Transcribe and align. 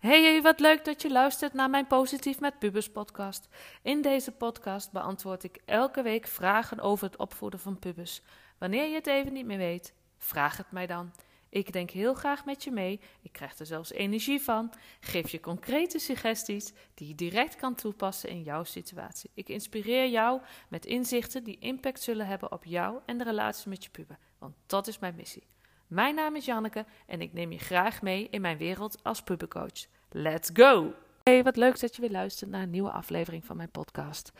Hey, 0.00 0.42
wat 0.42 0.60
leuk 0.60 0.84
dat 0.84 1.02
je 1.02 1.10
luistert 1.10 1.52
naar 1.52 1.70
mijn 1.70 1.86
Positief 1.86 2.40
met 2.40 2.58
Pubers 2.58 2.90
podcast. 2.90 3.48
In 3.82 4.02
deze 4.02 4.32
podcast 4.32 4.92
beantwoord 4.92 5.44
ik 5.44 5.60
elke 5.64 6.02
week 6.02 6.26
vragen 6.26 6.80
over 6.80 7.06
het 7.06 7.16
opvoeden 7.16 7.60
van 7.60 7.78
pubers. 7.78 8.22
Wanneer 8.58 8.88
je 8.88 8.94
het 8.94 9.06
even 9.06 9.32
niet 9.32 9.46
meer 9.46 9.58
weet, 9.58 9.94
vraag 10.18 10.56
het 10.56 10.70
mij 10.70 10.86
dan. 10.86 11.12
Ik 11.48 11.72
denk 11.72 11.90
heel 11.90 12.14
graag 12.14 12.44
met 12.44 12.64
je 12.64 12.70
mee. 12.70 13.00
Ik 13.22 13.32
krijg 13.32 13.58
er 13.58 13.66
zelfs 13.66 13.92
energie 13.92 14.40
van. 14.40 14.72
Geef 15.00 15.30
je 15.30 15.40
concrete 15.40 15.98
suggesties 15.98 16.72
die 16.94 17.08
je 17.08 17.14
direct 17.14 17.56
kan 17.56 17.74
toepassen 17.74 18.28
in 18.28 18.42
jouw 18.42 18.64
situatie. 18.64 19.30
Ik 19.34 19.48
inspireer 19.48 20.08
jou 20.08 20.40
met 20.68 20.86
inzichten 20.86 21.44
die 21.44 21.58
impact 21.58 22.02
zullen 22.02 22.26
hebben 22.26 22.52
op 22.52 22.64
jou 22.64 22.98
en 23.06 23.18
de 23.18 23.24
relatie 23.24 23.68
met 23.68 23.84
je 23.84 23.90
puber. 23.90 24.18
Want 24.38 24.54
dat 24.66 24.86
is 24.86 24.98
mijn 24.98 25.14
missie. 25.14 25.46
Mijn 25.86 26.14
naam 26.14 26.36
is 26.36 26.44
Janneke 26.44 26.84
en 27.06 27.20
ik 27.20 27.32
neem 27.32 27.52
je 27.52 27.58
graag 27.58 28.02
mee 28.02 28.28
in 28.30 28.40
mijn 28.40 28.58
wereld 28.58 29.02
als 29.02 29.22
pubercoach. 29.22 29.86
Let's 30.10 30.50
go! 30.52 30.94
Hey, 31.22 31.42
wat 31.42 31.56
leuk 31.56 31.80
dat 31.80 31.94
je 31.94 32.00
weer 32.00 32.10
luistert 32.10 32.50
naar 32.50 32.62
een 32.62 32.70
nieuwe 32.70 32.90
aflevering 32.90 33.44
van 33.44 33.56
mijn 33.56 33.70
podcast. 33.70 34.32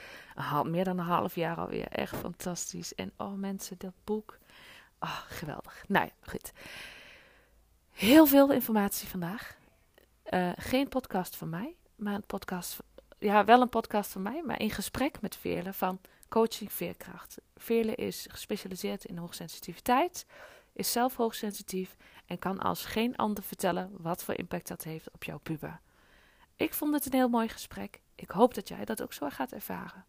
meer 0.65 0.85
dan 0.85 0.99
een 0.99 1.05
half 1.05 1.35
jaar 1.35 1.57
alweer. 1.57 1.89
Echt 1.89 2.17
fantastisch. 2.17 2.95
En 2.95 3.13
oh 3.17 3.33
mensen, 3.33 3.79
dat 3.79 3.93
boek. 4.05 4.39
Oh, 5.01 5.21
geweldig. 5.29 5.85
Nou 5.89 6.05
ja, 6.05 6.31
goed. 6.31 6.53
Heel 7.97 8.27
veel 8.27 8.53
informatie 8.53 9.09
vandaag. 9.09 9.57
Uh, 10.31 10.53
geen 10.57 10.89
podcast 10.89 11.37
van 11.37 11.49
mij, 11.49 11.77
maar 11.95 12.15
een 12.15 12.27
podcast. 12.27 12.79
Ja, 13.19 13.45
wel 13.45 13.61
een 13.61 13.69
podcast 13.69 14.13
van 14.13 14.23
mij, 14.23 14.43
maar 14.43 14.61
in 14.61 14.71
gesprek 14.71 15.21
met 15.21 15.37
Veerle 15.37 15.73
van 15.73 16.01
Coaching 16.29 16.73
Veerkracht. 16.73 17.39
Veerle 17.57 17.95
is 17.95 18.27
gespecialiseerd 18.31 19.05
in 19.05 19.17
hoogsensitiviteit, 19.17 20.27
is 20.73 20.93
zelf 20.93 21.17
hoogsensitief 21.17 21.97
en 22.27 22.39
kan 22.39 22.59
als 22.59 22.85
geen 22.85 23.17
ander 23.17 23.45
vertellen 23.45 23.91
wat 23.93 24.25
voor 24.25 24.35
impact 24.35 24.69
dat 24.69 24.85
heeft 24.85 25.11
op 25.13 25.25
jouw 25.25 25.39
puber. 25.39 25.81
Ik 26.57 26.75
vond 26.75 26.95
het 26.95 27.07
een 27.07 27.13
heel 27.13 27.29
mooi 27.29 27.49
gesprek. 27.49 28.01
Ik 28.15 28.31
hoop 28.31 28.55
dat 28.55 28.69
jij 28.69 28.85
dat 28.85 29.03
ook 29.03 29.13
zo 29.13 29.29
gaat 29.31 29.53
ervaren. 29.53 30.05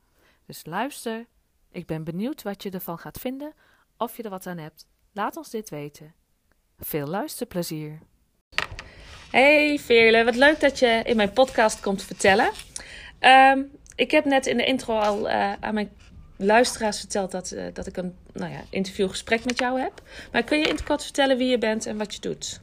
Dus 0.45 0.65
luister. 0.65 1.25
Ik 1.71 1.85
ben 1.85 2.03
benieuwd 2.03 2.41
wat 2.41 2.63
je 2.63 2.69
ervan 2.69 2.99
gaat 2.99 3.19
vinden, 3.19 3.53
of 3.97 4.17
je 4.17 4.23
er 4.23 4.29
wat 4.29 4.47
aan 4.47 4.57
hebt. 4.57 4.85
Laat 5.11 5.37
ons 5.37 5.49
dit 5.49 5.69
weten. 5.69 6.13
Veel 6.79 7.07
luisterplezier. 7.07 7.99
Hey 9.31 9.79
Veerle, 9.79 10.23
wat 10.23 10.35
leuk 10.35 10.59
dat 10.59 10.79
je 10.79 11.01
in 11.03 11.15
mijn 11.15 11.33
podcast 11.33 11.79
komt 11.79 12.03
vertellen. 12.03 12.49
Ehm, 13.19 13.61
ik 13.95 14.11
heb 14.11 14.25
net 14.25 14.45
in 14.45 14.57
de 14.57 14.65
intro 14.65 14.97
al 14.97 15.29
uh, 15.29 15.53
aan 15.59 15.73
mijn 15.73 15.91
luisteraars 16.35 16.99
verteld 16.99 17.31
dat, 17.31 17.51
uh, 17.51 17.63
dat 17.73 17.87
ik 17.87 17.97
een 17.97 18.17
nou 18.33 18.51
ja, 18.51 18.59
interviewgesprek 18.69 19.45
met 19.45 19.59
jou 19.59 19.79
heb. 19.79 20.01
Maar 20.31 20.43
kun 20.43 20.57
je 20.57 20.65
in 20.65 20.75
het 20.75 20.83
kort 20.83 21.03
vertellen 21.03 21.37
wie 21.37 21.49
je 21.49 21.57
bent 21.57 21.85
en 21.85 21.97
wat 21.97 22.13
je 22.13 22.19
doet? 22.19 22.61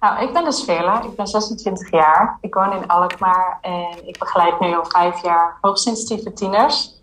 Nou, 0.00 0.26
ik 0.26 0.32
ben 0.32 0.44
dus 0.44 0.64
Veerle. 0.64 1.08
Ik 1.08 1.16
ben 1.16 1.26
26 1.26 1.90
jaar. 1.90 2.38
Ik 2.40 2.54
woon 2.54 2.72
in 2.72 2.88
Alkmaar 2.88 3.58
en 3.62 4.08
ik 4.08 4.18
begeleid 4.18 4.60
nu 4.60 4.76
al 4.76 4.84
vijf 4.84 5.22
jaar 5.22 5.58
hoogsensitieve 5.60 6.32
tieners 6.32 6.94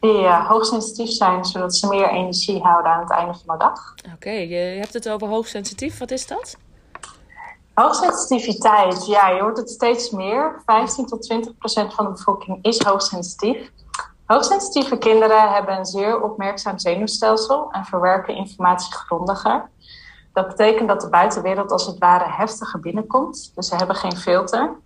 die 0.00 0.20
uh, 0.20 0.48
hoogsensitief 0.48 1.10
zijn, 1.10 1.44
zodat 1.44 1.76
ze 1.76 1.88
meer 1.88 2.08
energie 2.08 2.60
houden 2.60 2.92
aan 2.92 3.00
het 3.00 3.10
einde 3.10 3.34
van 3.44 3.58
de 3.58 3.64
dag. 3.64 3.94
Oké, 4.14 4.30
je 4.30 4.56
hebt 4.56 4.92
het 4.92 5.08
over 5.08 5.28
hoogsensitief. 5.28 5.98
Wat 5.98 6.10
is 6.10 6.26
dat? 6.26 6.56
Hoogsensitiviteit, 7.74 9.06
ja, 9.06 9.28
je 9.28 9.40
hoort 9.40 9.56
het 9.56 9.70
steeds 9.70 10.10
meer. 10.10 10.62
15 10.66 11.06
tot 11.06 11.22
20 11.22 11.56
procent 11.58 11.94
van 11.94 12.04
de 12.04 12.10
bevolking 12.10 12.58
is 12.62 12.82
hoogsensitief. 12.82 13.70
Hoogsensitieve 14.26 14.98
kinderen 14.98 15.52
hebben 15.52 15.78
een 15.78 15.84
zeer 15.84 16.22
opmerkzaam 16.22 16.78
zenuwstelsel 16.78 17.68
en 17.72 17.84
verwerken 17.84 18.34
informatie 18.34 18.94
grondiger. 18.94 19.70
Dat 20.32 20.48
betekent 20.48 20.88
dat 20.88 21.00
de 21.00 21.08
buitenwereld 21.08 21.72
als 21.72 21.86
het 21.86 21.98
ware 21.98 22.30
heftiger 22.30 22.80
binnenkomt. 22.80 23.52
Dus 23.54 23.68
ze 23.68 23.76
hebben 23.76 23.96
geen 23.96 24.16
filter. 24.16 24.76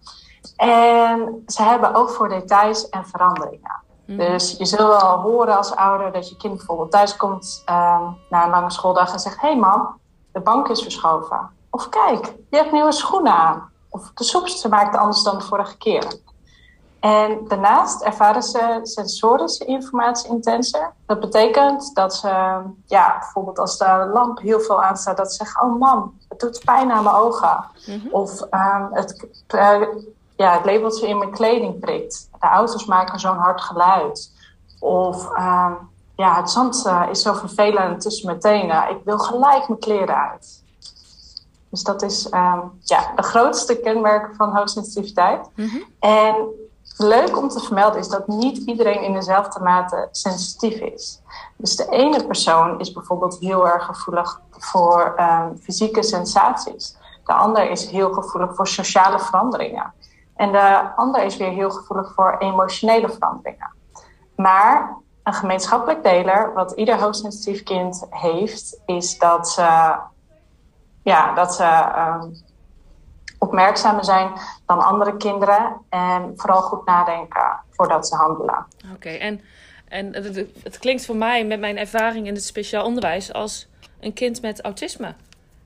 En 0.57 1.43
ze 1.47 1.63
hebben 1.63 1.95
oog 1.95 2.13
voor 2.13 2.29
details 2.29 2.89
en 2.89 3.07
veranderingen. 3.07 3.83
Mhm. 4.07 4.19
Dus 4.19 4.57
je 4.59 4.65
zult 4.65 5.01
wel 5.01 5.21
horen 5.21 5.57
als 5.57 5.77
ouder 5.77 6.13
dat 6.13 6.29
je 6.29 6.37
kind 6.37 6.57
bijvoorbeeld 6.57 6.91
thuis 6.91 7.17
komt 7.17 7.63
uh, 7.69 8.09
na 8.31 8.45
een 8.45 8.51
lange 8.51 8.71
schooldag 8.71 9.13
en 9.13 9.19
zegt: 9.19 9.41
Hé 9.41 9.49
hey 9.49 9.59
mam, 9.59 9.99
de 10.33 10.41
bank 10.41 10.69
is 10.69 10.83
verschoven. 10.83 11.51
Of 11.71 11.89
kijk, 11.89 12.35
je 12.51 12.57
hebt 12.57 12.73
nieuwe 12.73 12.93
schoenen 12.93 13.33
aan. 13.33 13.71
Of 13.89 14.11
de 14.15 14.25
soep 14.25 14.49
smaakt 14.49 14.97
anders 14.97 15.23
dan 15.23 15.39
de 15.39 15.45
vorige 15.45 15.77
keer. 15.77 16.23
En 17.01 17.39
daarnaast 17.49 18.03
ervaren 18.03 18.43
ze 18.43 18.81
sensorische 18.83 19.65
informatie 19.65 20.31
intenser. 20.31 20.93
Dat 21.07 21.21
betekent 21.21 21.95
dat 21.95 22.15
ze, 22.15 22.61
ja, 22.87 23.17
bijvoorbeeld 23.19 23.59
als 23.59 23.79
de 23.79 24.11
lamp 24.13 24.39
heel 24.39 24.61
veel 24.61 24.83
aanstaat, 24.83 25.17
dat 25.17 25.31
ze 25.31 25.37
zeggen: 25.37 25.63
Oh 25.63 25.79
mam, 25.79 26.19
het 26.29 26.41
doet 26.41 26.65
pijn 26.65 26.93
aan 26.93 27.05
mijn 27.05 27.17
ogen. 27.17 27.65
Mhm. 27.87 28.09
Of 28.11 28.41
um, 28.41 28.89
het, 28.91 29.27
uh, 29.55 29.81
ja, 30.37 30.53
het 30.57 30.65
labeltje 30.65 31.09
in 31.09 31.19
mijn 31.19 31.31
kleding 31.31 31.79
prikt. 31.81 32.29
De 32.41 32.47
auto's 32.47 32.85
maken 32.85 33.19
zo'n 33.19 33.37
hard 33.37 33.61
geluid. 33.61 34.31
Of 34.81 35.29
uh, 35.37 35.73
ja, 36.17 36.37
het 36.37 36.51
zand 36.51 36.85
uh, 36.87 37.07
is 37.11 37.23
zo 37.23 37.33
vervelend 37.33 38.01
tussen 38.01 38.27
mijn 38.27 38.41
tenen. 38.41 38.91
Ik 38.91 38.99
wil 39.05 39.19
gelijk 39.19 39.69
mijn 39.69 39.81
kleren 39.81 40.31
uit. 40.31 40.63
Dus 41.71 41.83
dat 41.83 42.03
is 42.03 42.27
um, 42.33 42.81
ja, 42.81 43.13
de 43.17 43.23
grootste 43.23 43.81
kenmerk 43.81 44.35
van 44.37 44.57
hoogsensitiviteit. 44.57 45.49
Mm 45.55 45.69
-hmm. 45.69 45.85
En 45.99 46.35
leuk 46.97 47.37
om 47.37 47.49
te 47.49 47.61
vermelden 47.61 48.01
is 48.01 48.09
dat 48.09 48.29
niet 48.29 48.59
iedereen 48.59 49.03
in 49.03 49.13
dezelfde 49.13 49.61
mate 49.61 50.09
sensitief 50.11 50.75
is. 50.75 51.21
Dus 51.57 51.77
de 51.77 51.89
ene 51.89 52.27
persoon 52.27 52.81
is 52.81 52.93
bijvoorbeeld 52.93 53.39
heel 53.39 53.69
erg 53.69 53.85
gevoelig 53.85 54.41
voor 54.51 55.15
um, 55.21 55.59
fysieke 55.63 56.03
sensaties. 56.03 56.97
De 57.25 57.33
ander 57.33 57.71
is 57.71 57.87
heel 57.87 58.13
gevoelig 58.13 58.55
voor 58.55 58.67
sociale 58.67 59.19
veranderingen. 59.19 59.93
En 60.37 60.53
de 60.53 60.93
ander 60.97 61.25
is 61.25 61.37
weer 61.37 61.51
heel 61.51 61.71
gevoelig 61.71 62.13
voor 62.15 62.37
emotionele 62.39 63.09
veranderingen. 63.09 63.73
Maar 64.37 64.97
een 65.23 65.35
gemeenschappelijk 65.35 66.03
deler, 66.03 66.53
wat 66.53 66.73
ieder 66.73 67.01
hoogsensitief 67.01 67.63
kind 67.63 68.07
heeft, 68.11 68.81
is 68.87 69.19
dat 69.19 69.49
ze, 69.49 69.95
ja, 71.03 71.35
dat 71.35 71.55
ze 71.55 71.93
um, 71.99 72.43
opmerkzamer 73.39 74.05
zijn 74.05 74.33
dan 74.67 74.79
andere 74.79 75.17
kinderen 75.17 75.77
en 75.89 76.33
vooral 76.37 76.61
goed 76.63 76.87
nadenken 76.87 77.61
voordat 77.71 78.07
ze 78.07 78.15
handelen. 78.17 78.67
Oké, 78.95 79.09
en, 79.09 79.41
en 79.89 80.15
het, 80.15 80.47
het, 80.63 80.79
klinkt 80.79 81.07
voor 81.07 81.17
mij 81.17 81.45
met 81.45 81.61
mijn 81.61 81.79
ervaring 81.79 82.27
in 82.27 82.35
het 82.35 82.45
speciaal 82.45 82.85
onderwijs 82.85 83.33
als 83.33 83.69
een 84.01 84.13
kind 84.13 84.43
met 84.43 84.63
autisme. 84.63 85.15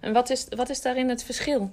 En 0.00 0.12
wat 0.12 0.30
is, 0.30 0.46
wat 0.56 0.68
is 0.68 0.82
daarin 0.82 1.08
het 1.08 1.24
verschil? 1.24 1.70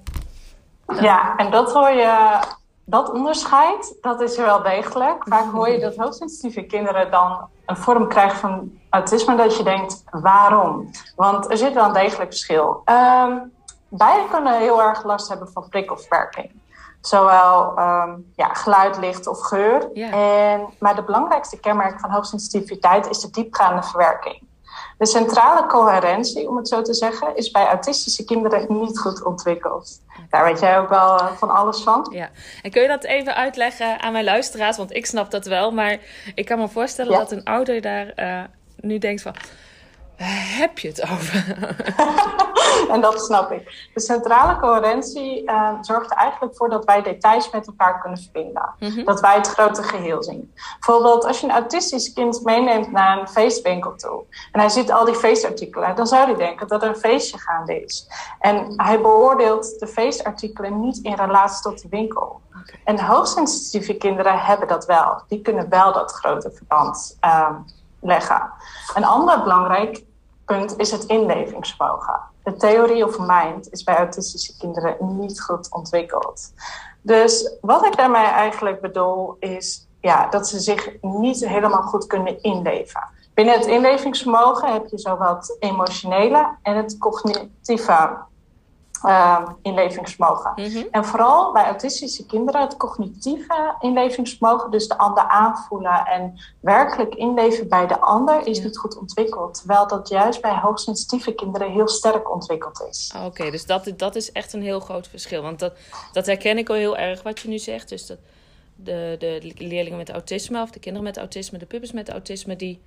Ja, 1.02 1.36
en 1.38 1.52
dat 1.52 1.74
hoor 1.74 1.90
je 1.90 2.40
dat 2.86 3.12
onderscheid, 3.12 3.98
dat 4.02 4.22
is 4.22 4.38
er 4.38 4.46
wel 4.46 4.62
degelijk. 4.62 5.24
Vaak 5.28 5.52
hoor 5.52 5.70
je 5.70 5.80
dat 5.90 5.96
hoogsensitieve 5.96 6.64
kinderen 6.64 7.12
dan 7.12 7.50
een 7.66 7.78
vorm 7.78 8.08
krijgen 8.08 8.38
van 8.38 8.72
autisme 8.90 9.36
dat 9.36 9.58
je 9.58 9.64
denkt, 9.64 10.04
waarom? 10.12 10.92
Want 11.16 11.52
er 11.52 11.58
zit 11.58 11.74
wel 11.74 11.86
een 11.86 11.94
degelijk 11.94 12.32
verschil. 12.32 12.82
Um, 12.86 13.54
beide 13.90 14.28
kunnen 14.30 14.58
heel 14.58 14.82
erg 14.82 15.04
last 15.04 15.28
hebben 15.28 15.52
van 15.52 15.70
prikkelverwerking. 15.70 16.64
Zowel 17.02 17.80
um, 17.80 18.32
ja, 18.36 18.54
geluid, 18.54 18.98
licht 18.98 19.28
of 19.28 19.40
geur. 19.40 19.92
En, 19.94 20.68
maar 20.80 20.96
de 20.96 21.04
belangrijkste 21.04 21.60
kenmerk 21.60 22.00
van 22.00 22.10
hoogsensitiviteit 22.10 23.10
is 23.10 23.20
de 23.20 23.30
diepgaande 23.30 23.84
verwerking. 23.84 24.44
De 24.98 25.06
centrale 25.06 25.68
coherentie, 25.68 26.50
om 26.50 26.58
het 26.58 26.68
zo 26.68 26.82
te 26.82 26.94
zeggen, 26.94 27.36
is 27.36 27.52
bij 27.52 27.66
autistische 27.66 28.26
kinderen 28.26 28.66
niet 28.70 29.00
goed 29.00 29.24
ontwikkeld. 29.24 30.02
Daar 30.30 30.44
weet 30.44 30.60
jij 30.60 30.80
ook 30.80 30.90
wel 30.90 31.18
eh, 31.18 31.32
van 31.32 31.50
alles 31.50 31.82
van. 31.82 32.08
Ja, 32.12 32.30
en 32.62 32.72
kun 32.72 32.82
je 32.82 32.88
dat 32.88 33.04
even 33.04 33.36
uitleggen 33.36 34.02
aan 34.02 34.12
mijn 34.12 34.24
luisteraars? 34.24 34.78
Want 34.78 34.94
ik 34.94 35.06
snap 35.06 35.32
dat 35.32 35.46
wel, 35.46 35.72
maar 35.72 36.00
ik 36.36 36.46
kan 36.46 36.60
me 36.60 36.68
voorstellen 36.68 37.18
dat 37.18 37.32
een 37.32 37.44
ouder 37.44 37.82
daar 37.82 38.14
uh, 38.16 38.44
nu 38.80 38.98
denkt 38.98 39.22
van 39.22 39.36
heb 40.24 40.80
je 40.80 40.88
het 40.88 41.02
over? 41.02 41.56
en 42.94 43.02
dat 43.02 43.22
snap 43.22 43.52
ik. 43.52 43.90
De 43.94 44.00
centrale 44.00 44.60
coherentie 44.60 45.44
uh, 45.44 45.72
zorgt 45.82 46.12
er 46.12 46.18
eigenlijk 46.18 46.56
voor 46.56 46.70
dat 46.70 46.86
wij 46.86 47.02
details 47.02 47.52
met 47.52 47.68
elkaar 47.68 48.02
kunnen 48.02 48.20
verbinden. 48.20 48.74
Mhm. 48.80 49.04
Dat 49.04 49.20
wij 49.20 49.36
het 49.36 49.48
grote 49.48 49.84
geheel 49.84 50.24
zien. 50.24 50.54
Bijvoorbeeld 50.80 51.26
als 51.26 51.40
je 51.40 51.46
een 51.46 51.54
autistisch 51.54 52.14
kind 52.14 52.44
meeneemt 52.44 52.92
naar 52.92 53.20
een 53.20 53.28
feestwinkel 53.28 53.96
toe. 53.96 54.24
En 54.52 54.60
hij 54.60 54.70
ziet 54.70 54.92
al 54.92 55.06
die 55.06 55.16
feestartikelen. 55.16 55.96
Dan 55.96 56.08
zou 56.08 56.26
hij 56.26 56.36
denken 56.36 56.68
dat 56.68 56.84
er 56.84 56.90
een 56.90 56.96
feestje 56.96 57.38
gaande 57.38 57.84
is. 57.84 58.08
En 58.40 58.74
hij 58.76 59.02
beoordeelt 59.02 59.80
de 59.80 59.88
feestartikelen 59.88 60.80
niet 60.80 60.98
in 60.98 61.14
relatie 61.14 61.62
tot 61.62 61.82
de 61.82 61.88
winkel. 61.90 62.42
Okay. 62.50 62.82
En 62.84 63.00
hoogsensitieve 63.00 63.94
kinderen 63.94 64.40
hebben 64.40 64.68
dat 64.68 64.86
wel. 64.86 65.22
Die 65.28 65.42
kunnen 65.42 65.70
wel 65.70 65.94
dat 65.94 66.12
grote 66.12 66.52
verband 66.52 67.18
uh, 67.26 67.50
leggen. 68.06 68.52
Een 68.94 69.06
ander 69.06 69.44
belangrijk 69.44 70.04
punt 70.46 70.78
is 70.78 70.92
het 70.92 71.04
inlevingsvermogen. 71.04 72.20
De 72.44 72.56
theorie 72.56 73.06
of 73.06 73.18
mind 73.20 73.72
is 73.72 73.84
bij 73.84 73.96
autistische 73.96 74.58
kinderen 74.58 74.96
niet 75.00 75.42
goed 75.42 75.74
ontwikkeld. 75.74 76.54
Dus 77.02 77.58
wat 77.62 77.86
ik 77.86 77.98
daarmee 77.98 78.26
eigenlijk 78.26 78.82
bedoel 78.82 79.36
is, 79.40 79.88
ja, 80.02 80.28
dat 80.28 80.48
ze 80.48 80.60
zich 80.60 81.02
niet 81.02 81.48
helemaal 81.48 81.82
goed 81.82 82.08
kunnen 82.08 82.42
inleven. 82.42 83.10
Binnen 83.34 83.54
het 83.54 83.66
inlevingsvermogen 83.66 84.74
heb 84.74 84.88
je 84.88 84.98
zowel 84.98 85.36
het 85.36 85.58
emotionele 85.60 86.56
en 86.62 86.76
het 86.76 86.98
cognitieve 86.98 88.18
uh, 89.06 89.50
inlevingsvermogen. 89.62 90.52
Mhm. 90.56 90.84
En 90.92 91.06
vooral 91.06 91.52
bij 91.52 91.66
autistische 91.66 92.26
kinderen 92.26 92.62
het 92.62 92.78
cognitieve 92.78 93.76
inlevingsvermogen, 93.80 94.72
dus 94.72 94.88
de 94.88 94.98
ander 94.98 95.24
aanvoelen 95.24 96.06
en 96.06 96.40
werkelijk 96.60 97.16
inleven 97.16 97.70
bij 97.70 97.88
de 97.88 98.00
ander, 98.00 98.48
is 98.48 98.60
niet 98.60 98.78
goed 98.78 98.98
ontwikkeld. 98.98 99.58
Terwijl 99.58 99.88
dat 99.88 100.10
juist 100.10 100.42
bij 100.42 100.60
hoogsensitieve 100.62 101.34
kinderen 101.34 101.72
heel 101.72 101.88
sterk 101.88 102.34
ontwikkeld 102.34 102.86
is. 102.90 103.14
Oké, 103.26 103.52
dus 103.52 103.66
dat, 103.66 103.94
dat 103.98 104.16
is 104.16 104.32
echt 104.32 104.54
een 104.54 104.62
heel 104.62 104.80
groot 104.80 105.08
verschil. 105.08 105.42
Want 105.42 105.60
dat, 105.60 105.74
dat 106.12 106.26
herken 106.26 106.58
ik 106.58 106.70
al 106.70 106.76
heel 106.76 106.98
erg 106.98 107.24
wat 107.24 107.40
je 107.40 107.48
nu 107.48 107.58
zegt. 107.58 107.90
Dus 107.90 108.06
dat 108.06 108.18
de, 108.76 109.16
de 109.20 109.52
leerlingen 109.58 109.98
met 109.98 110.10
autisme, 110.10 110.62
of 110.62 110.72
de 110.72 110.80
kinderen 110.80 111.08
met 111.08 111.18
autisme, 111.18 111.58
de 111.58 111.66
pubers 111.66 111.92
met 111.92 112.10
autisme, 112.10 112.56
die. 112.56 112.80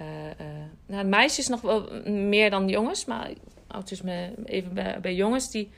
Uh, 0.00 0.06
uh, 0.06 0.46
nou, 0.86 1.06
meisjes 1.06 1.48
nog 1.48 1.60
wel 1.60 1.88
meer 2.04 2.50
dan 2.50 2.68
jongens, 2.68 3.04
maar 3.04 3.30
autisme 3.68 4.30
even 4.44 4.74
bij, 4.74 4.98
bij 5.00 5.14
jongens, 5.14 5.50
die, 5.50 5.70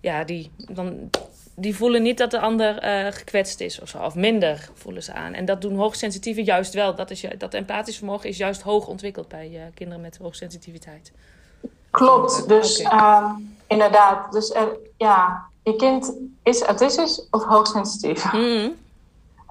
ja, 0.00 0.24
die, 0.24 0.50
dan, 0.56 1.10
die 1.54 1.76
voelen 1.76 2.02
niet 2.02 2.18
dat 2.18 2.30
de 2.30 2.40
ander 2.40 2.84
uh, 2.84 3.12
gekwetst 3.12 3.60
is 3.60 3.80
of 3.80 3.88
zo. 3.88 3.98
Of 3.98 4.14
minder 4.14 4.68
voelen 4.74 5.02
ze 5.02 5.12
aan. 5.12 5.34
En 5.34 5.44
dat 5.44 5.60
doen 5.60 5.76
hoogsensitieven 5.76 6.44
juist 6.44 6.74
wel. 6.74 6.94
Dat, 6.94 7.10
is, 7.10 7.24
dat 7.38 7.54
empathisch 7.54 7.96
vermogen 7.96 8.28
is 8.28 8.36
juist 8.36 8.62
hoog 8.62 8.86
ontwikkeld 8.86 9.28
bij 9.28 9.50
uh, 9.52 9.60
kinderen 9.74 10.02
met 10.02 10.16
hoogsensitiviteit. 10.16 11.12
Klopt, 11.90 12.48
dus 12.48 12.80
uh, 12.80 13.30
inderdaad. 13.66 14.32
Dus 14.32 14.54
er, 14.54 14.76
ja, 14.96 15.44
je 15.62 15.76
kind 15.76 16.12
is 16.42 16.62
autistisch 16.62 17.26
of 17.30 17.44
hoogsensitief. 17.44 18.32
Mm. 18.32 18.76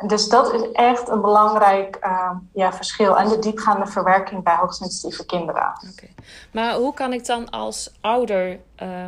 Dus 0.06 0.30
dat 0.30 0.54
is 0.54 0.72
echt 0.72 1.10
een 1.10 1.22
belangrijk 1.22 2.00
uh, 2.04 2.32
ja, 2.54 2.74
verschil. 2.74 3.18
En 3.18 3.30
de 3.30 3.40
diepgaande 3.40 3.86
verwerking 3.86 4.44
bij 4.44 4.56
hoogsensitieve 4.56 5.26
kinderen. 5.26 5.78
Okay. 5.92 6.14
Maar 6.52 6.76
hoe 6.76 6.94
kan 6.94 7.14
ik 7.14 7.26
dan 7.26 7.50
als 7.50 7.92
ouder 8.02 8.60
uh, 8.84 9.06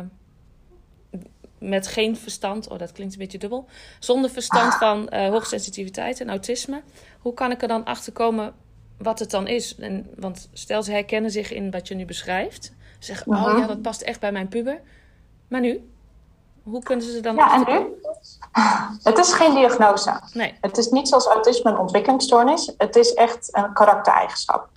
met 1.58 1.86
geen 1.86 2.16
verstand, 2.16 2.68
oh 2.68 2.78
dat 2.78 2.92
klinkt 2.92 3.12
een 3.12 3.18
beetje 3.18 3.38
dubbel, 3.38 3.66
zonder 3.98 4.30
verstand 4.30 4.72
ah. 4.72 4.78
van 4.78 5.08
uh, 5.12 5.28
hoogsensitiviteit 5.28 6.20
en 6.20 6.28
autisme, 6.28 6.82
hoe 7.20 7.34
kan 7.34 7.50
ik 7.50 7.62
er 7.62 7.68
dan 7.68 7.84
achter 7.84 8.12
komen 8.12 8.54
wat 8.98 9.18
het 9.18 9.30
dan 9.30 9.46
is? 9.46 9.76
En, 9.76 10.10
want 10.16 10.48
stel 10.52 10.82
ze 10.82 10.92
herkennen 10.92 11.30
zich 11.30 11.52
in 11.52 11.70
wat 11.70 11.88
je 11.88 11.94
nu 11.94 12.04
beschrijft, 12.04 12.72
zeggen, 12.98 13.32
oh 13.32 13.46
mhm. 13.46 13.58
ja, 13.58 13.66
dat 13.66 13.82
past 13.82 14.00
echt 14.00 14.20
bij 14.20 14.32
mijn 14.32 14.48
puber. 14.48 14.80
Maar 15.48 15.60
nu? 15.60 15.90
Hoe 16.62 16.82
kunnen 16.82 17.04
ze 17.04 17.20
dan... 17.20 17.34
Ja, 17.34 17.54
en 17.54 17.64
nu? 17.66 18.00
Het 19.08 19.18
is 19.18 19.32
geen 19.32 19.54
diagnose. 19.54 20.20
Nee. 20.32 20.58
Het 20.60 20.78
is 20.78 20.88
niet 20.88 21.08
zoals 21.08 21.26
autisme 21.26 21.70
een 21.70 21.78
ontwikkelingsstoornis. 21.78 22.74
Het 22.78 22.96
is 22.96 23.14
echt 23.14 23.48
een 23.50 23.72
karaktereigenschap. 23.72 24.68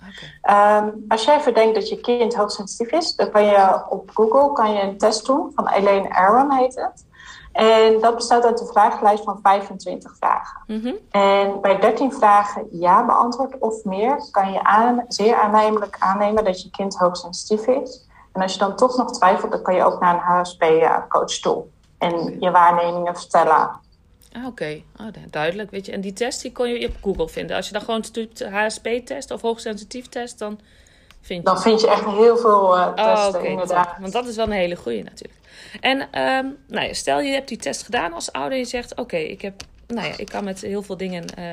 Okay. 0.42 0.78
Um, 0.78 1.04
als 1.08 1.24
jij 1.24 1.40
verdenkt 1.40 1.74
dat 1.74 1.88
je 1.88 2.00
kind 2.00 2.34
hoogsensitief 2.34 2.92
is, 2.92 3.16
dan 3.16 3.30
kan 3.30 3.44
je 3.44 3.82
op 3.88 4.10
Google 4.14 4.52
kan 4.52 4.72
je 4.72 4.82
een 4.82 4.98
test 4.98 5.26
doen 5.26 5.52
van 5.54 5.68
Elaine 5.68 6.14
Aron 6.14 6.52
heet 6.52 6.74
het. 6.74 7.04
En 7.52 8.00
dat 8.00 8.14
bestaat 8.14 8.44
uit 8.44 8.60
een 8.60 8.66
vragenlijst 8.66 9.24
van 9.24 9.38
25 9.42 10.16
vragen. 10.16 10.62
Mm 10.66 10.80
-hmm. 10.80 10.96
En 11.10 11.60
bij 11.60 11.80
13 11.80 12.12
vragen 12.12 12.66
ja 12.70 13.06
beantwoord 13.06 13.58
of 13.58 13.84
meer, 13.84 14.28
kan 14.30 14.52
je 14.52 14.62
aan, 14.62 15.04
zeer 15.08 15.34
aannemelijk 15.34 15.96
aannemen 15.98 16.44
dat 16.44 16.62
je 16.62 16.70
kind 16.70 16.96
hoogsensitief 16.96 17.66
is. 17.66 18.08
En 18.32 18.42
als 18.42 18.52
je 18.52 18.58
dan 18.58 18.76
toch 18.76 18.96
nog 18.96 19.12
twijfelt, 19.12 19.52
dan 19.52 19.62
kan 19.62 19.74
je 19.74 19.84
ook 19.84 20.00
naar 20.00 20.14
een 20.14 20.20
HSP-coach 20.20 21.38
toe 21.40 21.64
en 22.04 22.36
je 22.40 22.50
waarnemingen 22.50 23.16
vertellen. 23.16 23.82
Ah, 24.32 24.46
Oké, 24.46 24.82
oh, 25.00 25.06
duidelijk. 25.30 25.70
Weet 25.70 25.86
je. 25.86 25.92
En 25.92 26.00
die 26.00 26.12
test 26.12 26.42
die 26.42 26.52
kon 26.52 26.68
je 26.68 26.88
op 26.88 26.96
Google 27.02 27.28
vinden. 27.28 27.56
Als 27.56 27.66
je 27.66 27.72
dan 27.72 27.82
gewoon 27.82 28.00
typt 28.00 28.44
HSP-test 28.44 29.30
of 29.30 29.40
hoogsensitief 29.40 30.08
test, 30.08 30.38
dan 30.38 30.60
vind 31.20 31.42
je... 31.42 31.44
Dan 31.44 31.60
vind 31.60 31.80
je 31.80 31.90
echt 31.90 32.04
heel 32.04 32.36
veel 32.36 32.76
uh, 32.76 32.92
testen, 32.92 33.40
oh, 33.40 33.46
inderdaad. 33.46 33.98
Want 34.00 34.12
dat 34.12 34.26
is 34.26 34.36
wel 34.36 34.46
een 34.46 34.52
hele 34.52 34.76
goede 34.76 35.02
natuurlijk. 35.02 35.40
En 35.80 36.00
um, 36.00 36.56
nou 36.68 36.86
ja, 36.86 36.92
stel 36.92 37.20
je 37.20 37.32
hebt 37.32 37.48
die 37.48 37.58
test 37.58 37.82
gedaan 37.82 38.12
als 38.12 38.32
ouder. 38.32 38.58
Je 38.58 38.64
zegt, 38.64 38.96
oké, 38.96 39.16
ik 39.16 39.42
heb... 39.42 39.62
Nou 39.86 40.08
ja, 40.08 40.14
ik 40.16 40.28
kan 40.28 40.44
met 40.44 40.60
heel 40.60 40.82
veel 40.82 40.96
dingen... 40.96 41.24
Uh, 41.38 41.44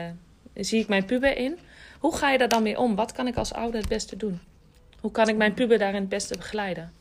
zie 0.54 0.80
ik 0.80 0.88
mijn 0.88 1.06
puber 1.06 1.38
in. 1.38 1.60
Hoe 2.00 2.16
ga 2.16 2.32
je 2.32 2.38
daar 2.38 2.48
dan 2.48 2.64
mee 2.64 2.80
om? 2.80 2.96
Wat 2.96 3.12
kan 3.12 3.28
ik 3.28 3.38
als 3.38 3.54
ouder 3.54 3.80
het 3.80 3.90
beste 3.90 4.18
doen? 4.18 4.42
Hoe 5.00 5.12
kan 5.12 5.28
ik 5.28 5.36
mijn 5.36 5.54
puber 5.54 5.78
daarin 5.78 6.00
het 6.00 6.10
beste 6.10 6.38
begeleiden? 6.38 6.94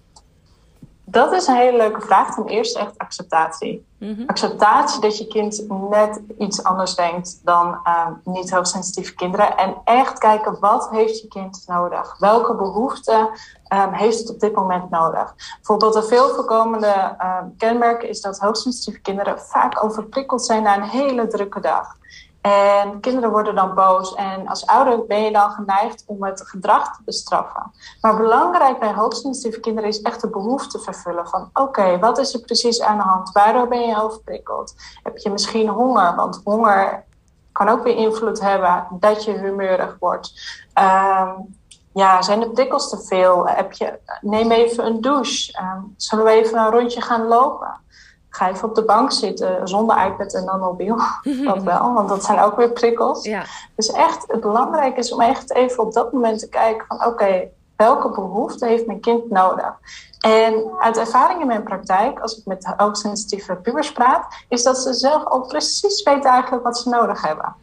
Dat 1.10 1.32
is 1.32 1.46
een 1.46 1.54
hele 1.54 1.76
leuke 1.76 2.00
vraag. 2.00 2.34
Ten 2.34 2.46
eerste 2.46 2.78
echt 2.78 2.98
acceptatie. 2.98 3.86
Mhm. 3.98 4.22
Acceptatie 4.26 5.00
dat 5.00 5.18
je 5.18 5.26
kind 5.26 5.66
net 5.90 6.20
iets 6.38 6.62
anders 6.62 6.94
denkt 6.94 7.40
dan 7.44 7.80
uh, 7.84 8.06
niet 8.24 8.50
hoogsensitieve 8.50 9.14
kinderen. 9.14 9.56
En 9.56 9.76
echt 9.84 10.18
kijken 10.18 10.60
wat 10.60 10.90
heeft 10.90 11.20
je 11.20 11.28
kind 11.28 11.64
nodig? 11.66 12.18
Welke 12.18 12.54
behoeften 12.54 13.28
um, 13.74 13.92
heeft 13.92 14.18
het 14.18 14.30
op 14.30 14.40
dit 14.40 14.54
moment 14.54 14.90
nodig? 14.90 15.34
Bijvoorbeeld 15.56 15.94
een 15.94 16.02
veel 16.02 16.28
voorkomende 16.28 17.16
uh, 17.20 17.36
kenmerk 17.58 18.02
is 18.02 18.20
dat 18.20 18.38
hoogsensitieve 18.38 19.00
kinderen 19.00 19.40
vaak 19.40 19.84
overprikkeld 19.84 20.44
zijn 20.44 20.62
na 20.62 20.76
een 20.76 20.88
hele 20.88 21.26
drukke 21.26 21.60
dag. 21.60 21.96
En 22.40 23.00
kinderen 23.00 23.30
worden 23.30 23.54
dan 23.54 23.74
boos. 23.74 24.14
En 24.14 24.48
als 24.48 24.66
ouder 24.66 25.06
ben 25.06 25.22
je 25.22 25.32
dan 25.32 25.50
geneigd 25.50 26.04
om 26.06 26.24
het 26.24 26.42
gedrag 26.48 26.96
te 26.96 27.02
bestraffen. 27.04 27.72
Maar 28.00 28.16
belangrijk 28.16 28.78
bij 28.78 28.92
hoogsensitieve 28.92 29.60
kinderen 29.60 29.88
is 29.88 30.02
echt 30.02 30.20
de 30.20 30.30
behoefte 30.30 30.78
vervullen. 30.78 31.28
Van 31.28 31.50
oké, 31.52 31.98
wat 31.98 32.18
is 32.18 32.34
er 32.34 32.40
precies 32.40 32.82
aan 32.82 32.96
de 32.96 33.02
hand? 33.02 33.32
Waardoor 33.32 33.68
ben 33.68 33.86
je 33.86 34.02
overprikkeld? 34.02 34.74
Heb 35.02 35.16
je 35.16 35.30
misschien 35.30 35.68
honger? 35.68 36.14
Want 36.14 36.40
honger 36.44 37.04
kan 37.52 37.68
ook 37.68 37.82
weer 37.82 37.96
invloed 37.96 38.40
hebben 38.40 38.86
dat 38.90 39.24
je 39.24 39.32
humeurig 39.32 39.96
wordt. 39.98 40.32
Um, 40.74 41.58
ja, 41.92 42.22
zijn 42.22 42.40
de 42.40 42.50
prikkels 42.50 42.90
te 42.90 42.98
veel? 42.98 43.48
Heb 43.48 43.72
je, 43.72 43.98
neem 44.20 44.50
even 44.50 44.86
een 44.86 45.00
douche. 45.00 45.60
Um, 45.60 45.94
zullen 45.96 46.24
we 46.24 46.30
even 46.30 46.58
een 46.58 46.70
rondje 46.70 47.00
gaan 47.00 47.26
lopen? 47.26 47.80
Ga 48.30 48.48
even 48.48 48.68
op 48.68 48.74
de 48.74 48.84
bank 48.84 49.12
zitten 49.12 49.68
zonder 49.68 50.06
iPad 50.06 50.34
en 50.34 50.44
dan 50.44 50.60
mobiel. 50.60 50.96
dat 51.44 51.62
wel, 51.62 51.92
want 51.92 52.08
dat 52.08 52.24
zijn 52.24 52.40
ook 52.40 52.56
weer 52.56 52.70
prikkels. 52.70 53.24
Ja. 53.24 53.44
Dus 53.76 53.90
echt, 53.90 54.24
het 54.26 54.40
belangrijke 54.40 54.98
is 54.98 55.12
om 55.12 55.20
echt 55.20 55.54
even 55.54 55.82
op 55.82 55.92
dat 55.92 56.12
moment 56.12 56.38
te 56.38 56.48
kijken 56.48 56.86
van 56.86 57.06
oké, 57.06 57.48
welke 57.76 58.10
behoefte 58.10 58.66
heeft 58.66 58.86
mijn 58.86 59.00
kind 59.00 59.30
nodig? 59.30 59.78
En 60.20 60.70
uit 60.78 60.98
ervaring 60.98 61.40
in 61.40 61.46
mijn 61.46 61.62
praktijk, 61.62 62.20
als 62.20 62.38
ik 62.38 62.46
met 62.46 62.74
hoogsensitieve 62.76 63.54
pubers 63.54 63.92
praat, 63.92 64.44
is 64.48 64.62
dat 64.62 64.78
ze 64.78 64.94
zelf 64.94 65.24
al 65.24 65.40
precies 65.40 66.02
weten 66.02 66.30
eigenlijk 66.30 66.64
wat 66.64 66.78
ze 66.78 66.88
nodig 66.88 67.22
hebben. 67.22 67.54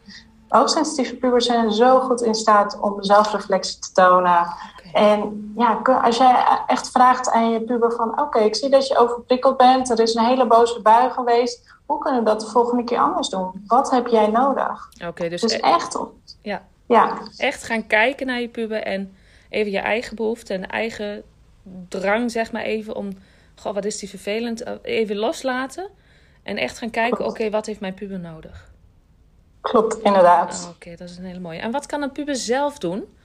Hoogsensitieve 0.48 1.16
pubers 1.16 1.46
zijn 1.46 1.72
zo 1.72 2.00
goed 2.00 2.22
in 2.22 2.34
staat 2.34 2.78
om 2.80 3.02
zelfreflectie 3.02 3.78
te 3.78 3.92
tonen. 3.92 4.46
En 4.92 5.52
ja, 5.56 5.80
als 6.02 6.16
jij 6.16 6.46
echt 6.66 6.90
vraagt 6.90 7.30
aan 7.30 7.50
je 7.50 7.60
puber 7.60 7.92
van... 7.92 8.20
oké, 8.20 8.38
ik 8.38 8.54
zie 8.54 8.70
dat 8.70 8.86
je 8.86 8.96
overprikkeld 8.96 9.56
bent, 9.56 9.90
er 9.90 10.00
is 10.00 10.14
een 10.14 10.24
hele 10.24 10.46
boze 10.46 10.82
bui 10.82 11.10
geweest... 11.10 11.74
hoe 11.86 11.98
kunnen 11.98 12.24
we 12.24 12.26
dat 12.26 12.40
de 12.40 12.46
volgende 12.46 12.84
keer 12.84 12.98
anders 12.98 13.28
doen? 13.28 13.64
Wat 13.66 13.90
heb 13.90 14.06
jij 14.06 14.26
nodig? 14.26 14.88
Oké, 15.06 15.28
dus, 15.28 15.40
dus 15.40 15.52
e- 15.52 15.58
echt... 15.58 15.98
Ja. 16.42 16.62
ja, 16.86 17.18
echt 17.36 17.64
gaan 17.64 17.86
kijken 17.86 18.26
naar 18.26 18.40
je 18.40 18.48
puber... 18.48 18.82
en 18.82 19.16
even 19.48 19.72
je 19.72 19.78
eigen 19.78 20.16
behoeften 20.16 20.56
en 20.56 20.68
eigen 20.68 21.22
drang, 21.88 22.30
zeg 22.30 22.52
maar 22.52 22.62
even... 22.62 22.94
om, 22.94 23.08
goh, 23.54 23.74
wat 23.74 23.84
is 23.84 23.98
die 23.98 24.08
vervelend, 24.08 24.62
eh, 24.62 24.72
even 24.82 25.16
loslaten... 25.16 25.88
en 26.42 26.56
echt 26.56 26.78
gaan 26.78 26.90
kijken, 26.90 27.26
oké, 27.26 27.50
wat 27.50 27.66
heeft 27.66 27.80
mijn 27.80 27.94
puber 27.94 28.18
nodig? 28.20 28.68
Klopt, 29.68 29.98
inderdaad. 29.98 30.62
Ah, 30.64 30.70
oké, 30.70 30.96
dat 30.96 31.08
is 31.08 31.16
een 31.16 31.24
hele 31.24 31.40
mooie. 31.40 31.58
En 31.58 31.70
wat 31.70 31.86
kan 31.86 32.02
een 32.02 32.12
puber 32.12 32.36
zelf 32.36 32.78
doen? 32.78 33.16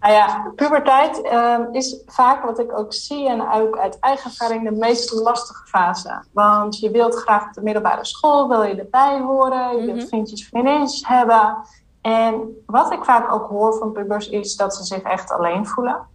Nou 0.00 0.14
ja, 0.14 0.52
puberteit 0.56 1.32
um, 1.32 1.74
is 1.74 2.02
vaak 2.06 2.44
wat 2.44 2.58
ik 2.58 2.78
ook 2.78 2.92
zie 2.92 3.28
en 3.28 3.52
ook 3.52 3.78
uit 3.78 3.98
eigen 3.98 4.30
ervaring 4.30 4.68
de 4.68 4.76
meest 4.76 5.12
lastige 5.12 5.66
fase. 5.66 6.24
Want 6.32 6.78
je 6.78 6.90
wilt 6.90 7.14
graag 7.14 7.46
op 7.46 7.52
de 7.52 7.62
middelbare 7.62 8.04
school, 8.04 8.48
wil 8.48 8.62
je 8.62 8.74
erbij 8.74 9.20
horen, 9.20 9.76
je 9.76 9.84
wilt 9.84 9.96
mhm. 9.96 10.06
vriendjes, 10.06 10.46
vriendinnetjes 10.46 11.06
hebben. 11.06 11.56
En 12.00 12.62
wat 12.66 12.92
ik 12.92 13.04
vaak 13.04 13.32
ook 13.32 13.48
hoor 13.48 13.78
van 13.78 13.92
pubers 13.92 14.28
is 14.28 14.56
dat 14.56 14.76
ze 14.76 14.84
zich 14.84 15.02
echt 15.02 15.32
alleen 15.32 15.66
voelen. 15.66 16.06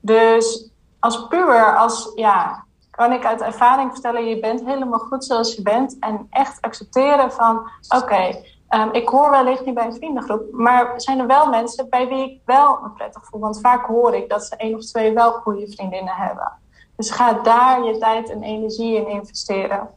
Dus 0.00 0.70
als 1.00 1.26
puber, 1.26 1.76
als, 1.76 2.12
ja, 2.14 2.64
kan 3.02 3.12
ik 3.12 3.24
uit 3.24 3.40
ervaring 3.40 3.92
vertellen, 3.92 4.26
je 4.26 4.38
bent 4.38 4.64
helemaal 4.64 4.98
goed 4.98 5.24
zoals 5.24 5.54
je 5.54 5.62
bent. 5.62 5.96
En 6.00 6.26
echt 6.30 6.60
accepteren 6.60 7.32
van, 7.32 7.70
oké, 7.88 8.40
Um, 8.74 8.92
ik 8.92 9.08
hoor 9.08 9.30
wellicht 9.30 9.64
niet 9.64 9.74
bij 9.74 9.84
een 9.84 9.94
vriendengroep, 9.94 10.42
maar 10.52 10.92
zijn 10.96 11.18
er 11.18 11.26
wel 11.26 11.48
mensen 11.48 11.88
bij 11.88 12.08
wie 12.08 12.30
ik 12.30 12.40
wel 12.44 12.78
me 12.82 12.88
prettig 12.88 13.24
voel? 13.24 13.40
Want 13.40 13.60
vaak 13.60 13.86
hoor 13.86 14.14
ik 14.14 14.28
dat 14.28 14.44
ze 14.44 14.56
één 14.56 14.74
of 14.74 14.84
twee 14.84 15.12
wel 15.12 15.32
goede 15.32 15.70
vriendinnen 15.70 16.14
hebben. 16.14 16.52
Dus 16.96 17.10
ga 17.10 17.32
daar 17.32 17.84
je 17.84 17.98
tijd 17.98 18.30
en 18.30 18.42
energie 18.42 18.96
in 18.96 19.08
investeren. 19.08 19.88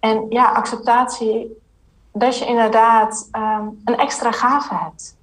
En 0.00 0.26
ja, 0.28 0.50
acceptatie, 0.50 1.58
dat 2.12 2.38
je 2.38 2.46
inderdaad 2.46 3.28
um, 3.32 3.80
een 3.84 3.98
extra 3.98 4.32
gave 4.32 4.74
hebt. 4.74 5.16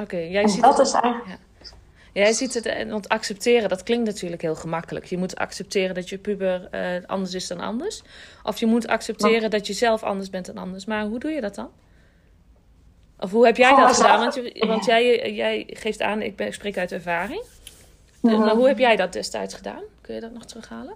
Oké, 0.00 0.16
jij 0.16 0.48
ziet 0.48 0.62
dat 0.62 0.78
is 0.78 0.92
eigenlijk. 0.92 1.26
Ja. 1.26 1.36
Jij 2.12 2.32
ziet 2.32 2.54
het, 2.54 2.66
eh, 2.66 2.90
want 2.90 3.08
accepteren, 3.08 3.68
dat 3.68 3.82
klinkt 3.82 4.06
natuurlijk 4.06 4.42
heel 4.42 4.54
gemakkelijk. 4.54 5.04
Je 5.04 5.16
moet 5.16 5.36
accepteren 5.36 5.94
dat 5.94 6.08
je 6.08 6.18
puber 6.18 6.68
uh, 6.74 7.06
anders 7.06 7.34
is 7.34 7.46
dan 7.46 7.60
anders. 7.60 8.02
Of 8.42 8.58
je 8.58 8.66
moet 8.66 8.86
accepteren 8.86 9.50
dat 9.50 9.66
je 9.66 9.72
zelf 9.72 10.02
anders 10.02 10.30
bent 10.30 10.46
dan 10.46 10.58
anders. 10.58 10.84
Maar 10.84 11.04
hoe 11.04 11.18
doe 11.18 11.30
je 11.30 11.40
dat 11.40 11.54
dan? 11.54 11.70
Of 13.18 13.30
hoe 13.30 13.46
heb 13.46 13.56
jij 13.56 13.76
dat 13.76 13.96
gedaan? 13.96 14.18
Want, 14.18 14.34
je, 14.34 14.66
want 14.66 14.84
jij, 14.84 15.32
jij 15.32 15.66
geeft 15.68 16.02
aan, 16.02 16.22
ik, 16.22 16.36
ben, 16.36 16.46
ik 16.46 16.54
spreek 16.54 16.78
uit 16.78 16.92
ervaring. 16.92 17.42
Mhm. 18.20 18.38
Maar 18.38 18.54
hoe 18.54 18.68
heb 18.68 18.78
jij 18.78 18.96
dat 18.96 19.12
destijds 19.12 19.54
gedaan? 19.54 19.82
Kun 20.00 20.14
je 20.14 20.20
dat 20.20 20.32
nog 20.32 20.44
terughalen? 20.44 20.94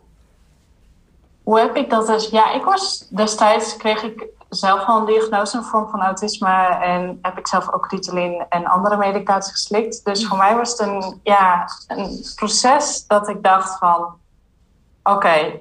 Hoe 1.43 1.59
heb 1.59 1.77
ik 1.77 1.91
dat 1.91 2.07
dus? 2.07 2.29
Ja, 2.29 2.55
ik 2.55 2.63
was 2.63 3.09
destijds 3.09 3.77
kreeg 3.77 4.03
ik 4.03 4.27
zelf 4.49 4.87
al 4.87 4.99
een 4.99 5.07
diagnose, 5.07 5.57
een 5.57 5.65
vorm 5.65 5.89
van 5.89 6.03
autisme. 6.03 6.79
En 6.81 7.19
heb 7.23 7.39
ik 7.39 7.47
zelf 7.47 7.73
ook 7.73 7.91
Ritalin 7.91 8.47
en 8.49 8.67
andere 8.67 8.97
medicatie 8.97 9.53
geslikt. 9.53 10.05
Dus 10.05 10.27
voor 10.27 10.39
mij 10.39 10.57
was 10.57 10.71
het 10.71 10.81
een, 10.81 11.21
ja, 11.23 11.69
een 11.87 12.25
proces 12.35 13.07
dat 13.07 13.29
ik 13.29 13.43
dacht 13.43 13.79
van... 13.79 14.15
Oké, 15.03 15.61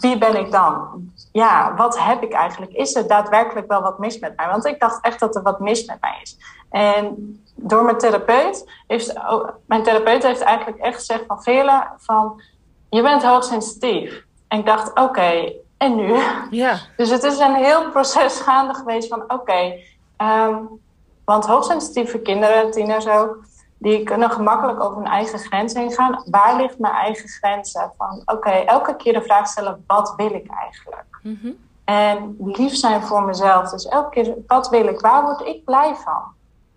wie 0.00 0.18
ben 0.18 0.36
ik 0.36 0.52
dan? 0.52 0.88
Ja, 1.32 1.74
wat 1.74 1.98
heb 1.98 2.22
ik 2.22 2.32
eigenlijk? 2.32 2.72
Is 2.72 2.94
er 2.94 3.06
daadwerkelijk 3.06 3.68
wel 3.68 3.82
wat 3.82 3.98
mis 3.98 4.18
met 4.18 4.36
mij? 4.36 4.48
Want 4.48 4.66
ik 4.66 4.80
dacht 4.80 5.04
echt 5.04 5.20
dat 5.20 5.36
er 5.36 5.42
wat 5.42 5.60
mis 5.60 5.84
met 5.84 6.00
mij 6.00 6.18
is. 6.22 6.36
En 6.70 7.14
door 7.54 7.84
mijn 7.84 7.98
therapeut 7.98 8.70
heeft... 8.86 9.14
Mijn 9.66 9.82
therapeut 9.82 10.22
heeft 10.22 10.40
eigenlijk 10.40 10.78
echt 10.78 10.96
gezegd 10.96 11.24
van... 11.26 11.42
Vele, 11.42 11.86
van 11.96 12.42
je 12.88 13.02
bent 13.02 13.22
hoogsensitief. 13.22 14.24
En 14.48 14.58
ik 14.58 14.66
dacht, 14.66 14.98
oké, 14.98 15.52
en 15.78 15.94
nu? 15.94 16.16
Ja. 16.50 16.78
Dus 16.96 17.10
het 17.10 17.22
is 17.22 17.38
een 17.38 17.54
heel 17.54 17.90
proces 17.90 18.40
gaande 18.40 18.74
geweest 18.74 19.08
van, 19.08 19.22
oké, 19.28 19.74
ehm, 20.16 20.56
want 21.24 21.46
hoogsensitieve 21.46 22.18
kinderen, 22.18 22.70
tieners 22.70 23.08
ook, 23.08 23.44
die 23.78 24.02
kunnen 24.02 24.30
gemakkelijk 24.30 24.80
over 24.80 24.96
hun 24.96 25.06
eigen 25.06 25.38
grens 25.38 25.74
heen 25.74 25.92
gaan. 25.92 26.22
Waar 26.30 26.56
ligt 26.56 26.78
mijn 26.78 26.94
eigen 26.94 27.28
grenzen? 27.28 27.92
Van, 27.96 28.22
oké, 28.24 28.50
elke 28.50 28.96
keer 28.96 29.12
de 29.12 29.22
vraag 29.22 29.48
stellen, 29.48 29.84
wat 29.86 30.14
wil 30.16 30.34
ik 30.34 30.50
eigenlijk? 30.50 31.06
Mm 31.22 31.56
En 31.84 32.36
lief 32.38 32.74
zijn 32.74 33.02
voor 33.02 33.22
mezelf. 33.22 33.70
Dus 33.70 33.88
elke 33.88 34.10
keer, 34.10 34.34
wat 34.46 34.68
wil 34.68 34.86
ik? 34.86 35.00
Waar 35.00 35.22
word 35.22 35.40
ik 35.40 35.64
blij 35.64 35.94
van? 35.94 36.22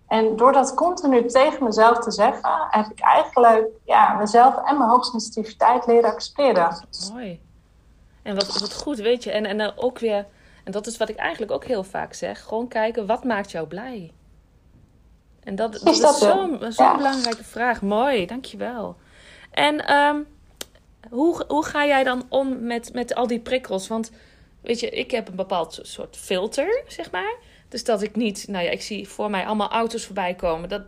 En 0.06 0.36
door 0.36 0.52
dat 0.52 0.74
continu 0.74 1.26
tegen 1.26 1.64
mezelf 1.64 1.98
te 1.98 2.10
zeggen, 2.10 2.66
heb 2.70 2.86
ik 2.86 3.00
eigenlijk 3.00 3.68
ja, 3.84 4.14
mezelf 4.14 4.56
en 4.56 4.78
mijn 4.78 4.90
hoogsensitiviteit 4.90 5.86
leren 5.86 6.10
accepteren. 6.10 6.86
Mooi. 7.12 7.40
En 8.22 8.34
wat, 8.34 8.58
wat 8.58 8.74
goed, 8.74 8.98
weet 8.98 9.24
je. 9.24 9.30
En, 9.30 9.46
en 9.46 9.58
dan 9.58 9.72
ook 9.76 9.98
weer, 9.98 10.26
en 10.64 10.72
dat 10.72 10.86
is 10.86 10.96
wat 10.96 11.08
ik 11.08 11.16
eigenlijk 11.16 11.52
ook 11.52 11.64
heel 11.64 11.84
vaak 11.84 12.14
zeg: 12.14 12.42
gewoon 12.42 12.68
kijken, 12.68 13.06
wat 13.06 13.24
maakt 13.24 13.50
jou 13.50 13.66
blij? 13.66 14.12
En 15.42 15.54
dat, 15.54 15.72
dat 15.72 15.94
is, 15.94 16.00
dat 16.00 16.18
zo'n 16.18 16.72
zo 16.72 16.96
belangrijke 16.96 17.44
vraag. 17.44 17.82
Mooi, 17.82 18.26
dankjewel. 18.26 18.96
En 19.50 19.94
um, 19.94 20.26
hoe, 21.10 21.44
hoe 21.48 21.64
ga 21.64 21.86
jij 21.86 22.04
dan 22.04 22.26
om 22.28 22.66
met, 22.66 22.92
met 22.92 23.14
al 23.14 23.26
die 23.26 23.40
prikkels? 23.40 23.88
Want 23.88 24.10
weet 24.60 24.80
je, 24.80 24.90
ik 24.90 25.10
heb 25.10 25.28
een 25.28 25.36
bepaald 25.36 25.78
soort 25.82 26.16
filter, 26.16 26.82
zeg 26.86 27.10
maar. 27.10 27.34
Dus 27.68 27.84
dat 27.84 28.02
ik 28.02 28.16
niet, 28.16 28.48
nou 28.48 28.64
ja, 28.64 28.70
ik 28.70 28.82
zie 28.82 29.08
voor 29.08 29.30
mij 29.30 29.46
allemaal 29.46 29.70
auto's 29.70 30.04
voorbij 30.04 30.34
komen. 30.34 30.68
Dat, 30.68 30.82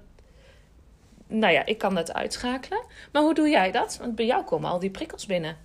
nou 1.27 1.53
ja, 1.53 1.67
ik 1.67 1.79
kan 1.79 1.95
dat 1.95 2.13
uitschakelen. 2.13 2.85
Maar 3.13 3.23
hoe 3.23 3.35
doe 3.35 3.49
jij 3.49 3.71
dat? 3.71 3.97
Want 4.01 4.15
bij 4.15 4.27
jou 4.27 4.45
komen 4.45 4.71
al 4.71 4.79
die 4.79 4.91
prikkels 4.91 5.27
binnen. 5.27 5.57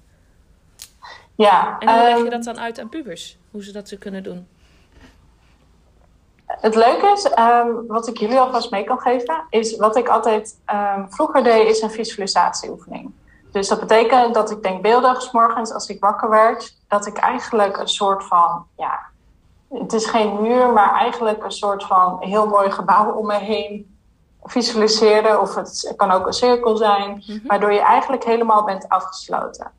Ja. 1.40 1.76
En 1.80 1.90
hoe 1.90 2.04
leg 2.04 2.18
je 2.18 2.22
ehm, 2.22 2.30
dat 2.30 2.44
dan 2.44 2.60
uit 2.60 2.80
aan 2.80 2.90
pubers? 2.90 3.38
Hoe 3.52 3.64
ze 3.64 3.72
dat 3.72 3.88
ze 3.88 3.98
kunnen 3.98 4.24
doen? 4.24 4.48
Het 6.46 6.76
leuke 6.76 7.12
is, 7.12 7.32
um, 7.40 7.88
wat 7.88 8.08
ik 8.08 8.18
jullie 8.18 8.40
alvast 8.40 8.72
mee 8.72 8.84
kan 8.84 9.00
geven, 9.00 9.44
is 9.50 9.78
wat 9.78 9.96
ik 9.96 10.08
altijd 10.08 10.60
um, 10.74 11.12
vroeger 11.12 11.44
deed, 11.44 11.70
is 11.70 11.82
een 11.82 11.92
visualisatieoefening. 11.92 13.12
Dus 13.52 13.68
dat 13.68 13.80
betekent 13.80 14.34
dat 14.34 14.52
ik 14.52 14.64
denkbeeldig, 14.64 15.34
morgens 15.34 15.72
als 15.72 15.90
ik 15.90 16.00
wakker 16.00 16.30
werd, 16.30 16.78
dat 16.88 17.06
ik 17.06 17.18
eigenlijk 17.18 17.78
een 17.78 17.88
soort 17.88 18.24
van, 18.24 18.66
ja, 18.78 19.00
het 19.70 19.94
is 19.94 20.06
geen 20.06 20.42
muur, 20.42 20.74
maar 20.74 20.94
eigenlijk 20.94 21.44
een 21.44 21.52
soort 21.52 21.84
van 21.84 22.18
heel 22.20 22.48
mooi 22.48 22.72
gebouw 22.72 23.12
om 23.12 23.26
me 23.26 23.38
heen 23.38 23.98
visualiseerde. 24.44 25.40
Of 25.40 25.56
het 25.56 25.94
kan 25.96 26.12
ook 26.12 26.28
een 26.28 26.34
cirkel 26.34 26.78
zijn, 26.78 27.24
mhm. 27.28 27.48
waardoor 27.48 27.74
je 27.74 27.82
eigenlijk 27.82 28.24
helemaal 28.24 28.64
bent 28.64 28.90
afgesloten. 28.90 29.72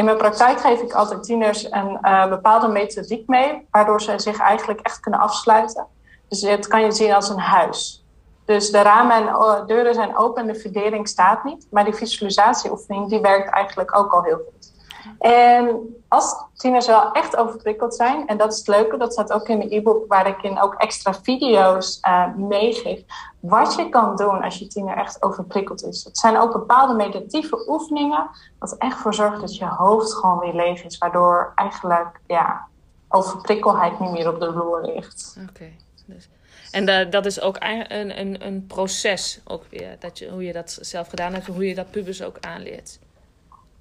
In 0.00 0.06
mijn 0.06 0.18
praktijk 0.18 0.60
geef 0.60 0.80
ik 0.80 0.92
altijd 0.92 1.22
tieners 1.22 1.70
een 1.70 1.98
uh, 2.02 2.28
bepaalde 2.28 2.68
methodiek 2.68 3.28
mee, 3.28 3.66
waardoor 3.70 4.02
ze 4.02 4.18
zich 4.18 4.38
eigenlijk 4.38 4.80
echt 4.80 5.00
kunnen 5.00 5.20
afsluiten. 5.20 5.86
Dus 6.28 6.42
het 6.42 6.66
kan 6.66 6.82
je 6.82 6.92
zien 6.92 7.12
als 7.12 7.28
een 7.28 7.38
huis. 7.38 8.04
Dus 8.44 8.70
de 8.70 8.82
ramen 8.82 9.16
en 9.16 9.22
uh, 9.22 9.66
deuren 9.66 9.94
zijn 9.94 10.18
open 10.18 10.42
en 10.42 10.52
de 10.52 10.60
verdering 10.60 11.08
staat 11.08 11.44
niet. 11.44 11.66
Maar 11.70 11.84
die 11.84 11.94
visualisatieoefening 11.94 13.08
die 13.08 13.20
werkt 13.20 13.50
eigenlijk 13.50 13.96
ook 13.96 14.12
al 14.12 14.22
heel 14.22 14.40
goed. 14.50 14.69
En 15.18 15.94
als 16.08 16.44
tieners 16.54 16.86
wel 16.86 17.12
echt 17.12 17.36
overprikkeld 17.36 17.94
zijn, 17.94 18.26
en 18.26 18.36
dat 18.36 18.52
is 18.52 18.58
het 18.58 18.68
leuke, 18.68 18.96
dat 18.96 19.12
staat 19.12 19.32
ook 19.32 19.48
in 19.48 19.58
de 19.58 19.74
e-book 19.74 20.04
waar 20.08 20.26
ik 20.26 20.42
in 20.42 20.60
ook 20.60 20.74
extra 20.74 21.14
video's 21.14 21.98
uh, 22.08 22.34
meegeef, 22.34 23.02
wat 23.40 23.74
je 23.74 23.88
kan 23.88 24.16
doen 24.16 24.42
als 24.42 24.58
je 24.58 24.66
tiener 24.66 24.96
echt 24.96 25.22
overprikkeld 25.22 25.84
is. 25.84 26.04
Het 26.04 26.18
zijn 26.18 26.38
ook 26.38 26.52
bepaalde 26.52 26.94
meditatieve 26.94 27.68
oefeningen, 27.68 28.30
wat 28.58 28.76
echt 28.78 28.98
voor 28.98 29.14
zorgt 29.14 29.40
dat 29.40 29.56
je 29.56 29.66
hoofd 29.66 30.14
gewoon 30.14 30.38
weer 30.38 30.54
leeg 30.54 30.84
is, 30.84 30.98
waardoor 30.98 31.52
eigenlijk 31.54 32.20
ja, 32.26 32.66
overprikkelheid 33.08 34.00
niet 34.00 34.10
meer 34.10 34.28
op 34.28 34.40
de 34.40 34.52
vloer 34.52 34.80
ligt. 34.84 35.36
Oké. 35.50 35.68
Dus. 36.06 36.28
En 36.70 37.10
dat 37.10 37.26
is 37.26 37.40
ook 37.40 37.56
een, 37.58 38.20
een, 38.20 38.46
een 38.46 38.66
proces, 38.66 39.40
ook 39.44 39.64
weer, 39.70 39.96
dat 39.98 40.18
je, 40.18 40.30
hoe 40.30 40.44
je 40.44 40.52
dat 40.52 40.78
zelf 40.80 41.08
gedaan 41.08 41.32
hebt, 41.32 41.46
hoe 41.46 41.68
je 41.68 41.74
dat 41.74 41.90
pubers 41.90 42.22
ook 42.22 42.36
aanleert. 42.40 42.98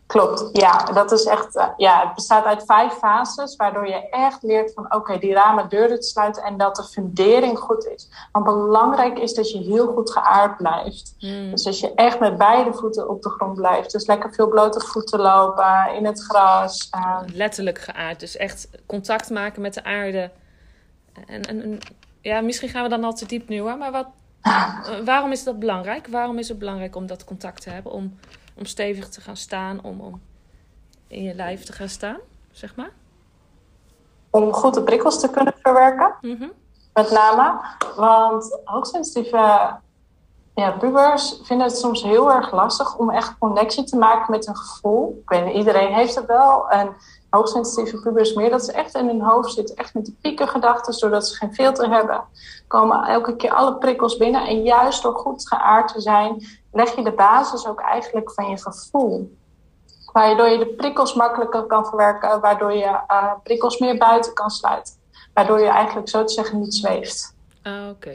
Klopt, 0.10 0.50
ja. 0.52 0.84
Dat 0.84 1.12
is 1.12 1.26
echt, 1.26 1.56
uh, 1.56 1.68
ja, 1.78 2.02
het 2.06 2.16
bestaat 2.16 2.46
uit 2.46 2.64
vijf 2.66 2.94
fases, 2.94 3.56
waardoor 3.56 3.88
je 3.88 4.10
echt 4.10 4.44
leert 4.44 4.74
van 4.74 4.94
oké, 4.94 5.18
die 5.18 5.34
ramen 5.34 5.70
deuren 5.70 6.00
te 6.00 6.08
sluiten 6.08 6.44
en 6.44 6.58
dat 6.58 6.76
de 6.76 6.84
fundering 6.84 7.60
goed 7.60 7.88
is. 7.88 8.10
Want 8.32 8.46
belangrijk 8.46 9.20
is 9.20 9.34
dat 9.34 9.52
je 9.52 9.58
heel 9.58 9.88
goed 9.88 10.12
geaard 10.12 10.58
blijft. 10.58 11.16
Hmm. 11.20 11.52
Dus 11.52 11.64
dat 11.64 11.80
je 11.80 11.94
echt 11.94 12.20
met 12.20 12.38
beide 12.38 12.74
voeten 12.74 13.10
op 13.10 13.22
de 13.22 13.30
grond 13.30 13.56
blijft. 13.56 13.92
Dus 13.92 14.08
lekker 14.08 14.34
veel 14.34 14.48
blote 14.48 14.80
voeten 14.80 15.20
lopen 15.20 15.94
in 15.96 16.06
het 16.06 16.24
gras. 16.24 16.90
Uh. 16.96 17.20
Letterlijk 17.34 17.80
geaard, 17.80 18.20
dus 18.20 18.38
echt 18.38 18.68
contact 18.86 19.30
maken 19.30 19.62
met 19.62 19.74
de 19.74 19.84
aarde. 19.84 20.32
En, 21.28 21.42
en, 21.42 21.80
ja, 22.22 22.42
misschien 22.42 22.70
gaan 22.70 22.84
we 22.84 22.90
dan 22.90 23.04
al 23.04 23.14
te 23.14 23.26
diep 23.26 23.50
nu 23.50 23.60
hoor, 23.60 23.78
maar 23.78 23.92
wat, 23.92 24.08
waarom 25.06 25.32
is 25.32 25.44
dat 25.44 25.60
belangrijk? 25.60 26.08
Waarom 26.08 26.38
is 26.38 26.48
het 26.50 26.60
belangrijk 26.60 26.96
om 26.96 27.08
dat 27.08 27.24
contact 27.24 27.62
te 27.62 27.70
hebben? 27.70 27.92
Om 27.92 28.18
om 28.60 28.66
stevig 28.66 29.10
te 29.10 29.22
gaan 29.22 29.38
staan, 29.38 29.84
om, 29.84 30.02
om 30.02 30.22
in 31.08 31.24
je 31.24 31.36
lijf 31.36 31.64
te 31.64 31.74
gaan 31.74 31.90
staan, 31.90 32.18
zeg 32.52 32.76
maar? 32.76 32.92
Om 34.30 34.54
goed 34.54 34.74
de 34.74 34.84
prikkels 34.84 35.20
te 35.20 35.30
kunnen 35.30 35.54
verwerken, 35.62 36.16
mhm. 36.22 36.48
met 36.94 37.12
name. 37.12 37.62
Want 37.96 38.60
hoogsensitieve 38.64 39.76
ja, 40.60 40.72
pubers 40.72 41.40
vinden 41.44 41.68
het 41.68 41.78
soms 41.78 42.04
heel 42.04 42.32
erg 42.32 42.52
lastig 42.52 42.98
om 42.98 43.10
echt 43.10 43.38
connectie 43.38 43.84
te 43.84 43.98
maken 43.98 44.32
met 44.32 44.48
een 44.48 44.58
gevoel. 44.58 45.20
Ik 45.24 45.30
weet 45.30 45.46
niet, 45.46 45.56
iedereen 45.56 45.94
heeft 45.94 46.16
het 46.16 46.26
wel. 46.26 46.70
En 46.70 46.96
hoogsensitieve 47.30 48.02
pubers 48.02 48.34
meer 48.34 48.50
dat 48.50 48.66
ze 48.66 48.72
echt 48.72 48.96
in 48.96 49.08
hun 49.08 49.22
hoofd 49.22 49.54
zitten, 49.54 49.76
echt 49.76 49.94
met 49.94 50.06
die 50.06 50.18
piekengedachten, 50.22 51.00
doordat 51.00 51.28
ze 51.28 51.36
geen 51.36 51.54
filter 51.54 51.90
hebben, 51.90 52.24
komen 52.68 53.08
elke 53.08 53.36
keer 53.36 53.54
alle 53.54 53.76
prikkels 53.78 54.18
binnen. 54.18 54.48
En 54.48 54.64
juist 54.64 55.04
door 55.04 55.16
goed 55.16 55.48
geaard 55.48 55.94
te 55.94 56.02
zijn, 56.02 56.46
leg 56.72 56.96
je 56.96 57.04
de 57.04 57.12
basis 57.12 57.68
ook 57.68 57.80
eigenlijk 57.80 58.32
van 58.32 58.50
je 58.50 58.62
gevoel. 58.62 59.38
Waardoor 60.12 60.48
je 60.48 60.58
de 60.58 60.68
prikkels 60.68 61.14
makkelijker 61.14 61.64
kan 61.64 61.86
verwerken, 61.86 62.40
waardoor 62.40 62.74
je 62.74 63.00
uh, 63.12 63.34
prikkels 63.44 63.78
meer 63.78 63.98
buiten 63.98 64.34
kan 64.34 64.50
sluiten. 64.50 64.94
Waardoor 65.34 65.60
je 65.60 65.68
eigenlijk 65.68 66.10
zo 66.10 66.24
te 66.24 66.34
zeggen 66.34 66.60
niet 66.60 66.76
zweeft. 66.76 67.36
Ah, 67.64 67.90
oké. 67.90 68.14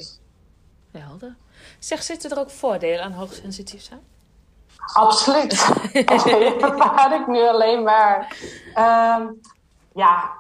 Helder. 0.93 1.37
Zeg, 1.85 2.03
zitten 2.03 2.31
er 2.31 2.39
ook 2.39 2.51
voordelen 2.51 3.05
aan 3.05 3.13
hoogsensitief 3.13 3.83
zijn? 3.83 4.01
Absoluut. 4.93 5.51
Dat 6.97 7.13
ik 7.13 7.27
nu 7.27 7.49
alleen 7.49 7.83
maar. 7.83 8.37
Ehm, 8.75 9.27
ja, 9.95 10.31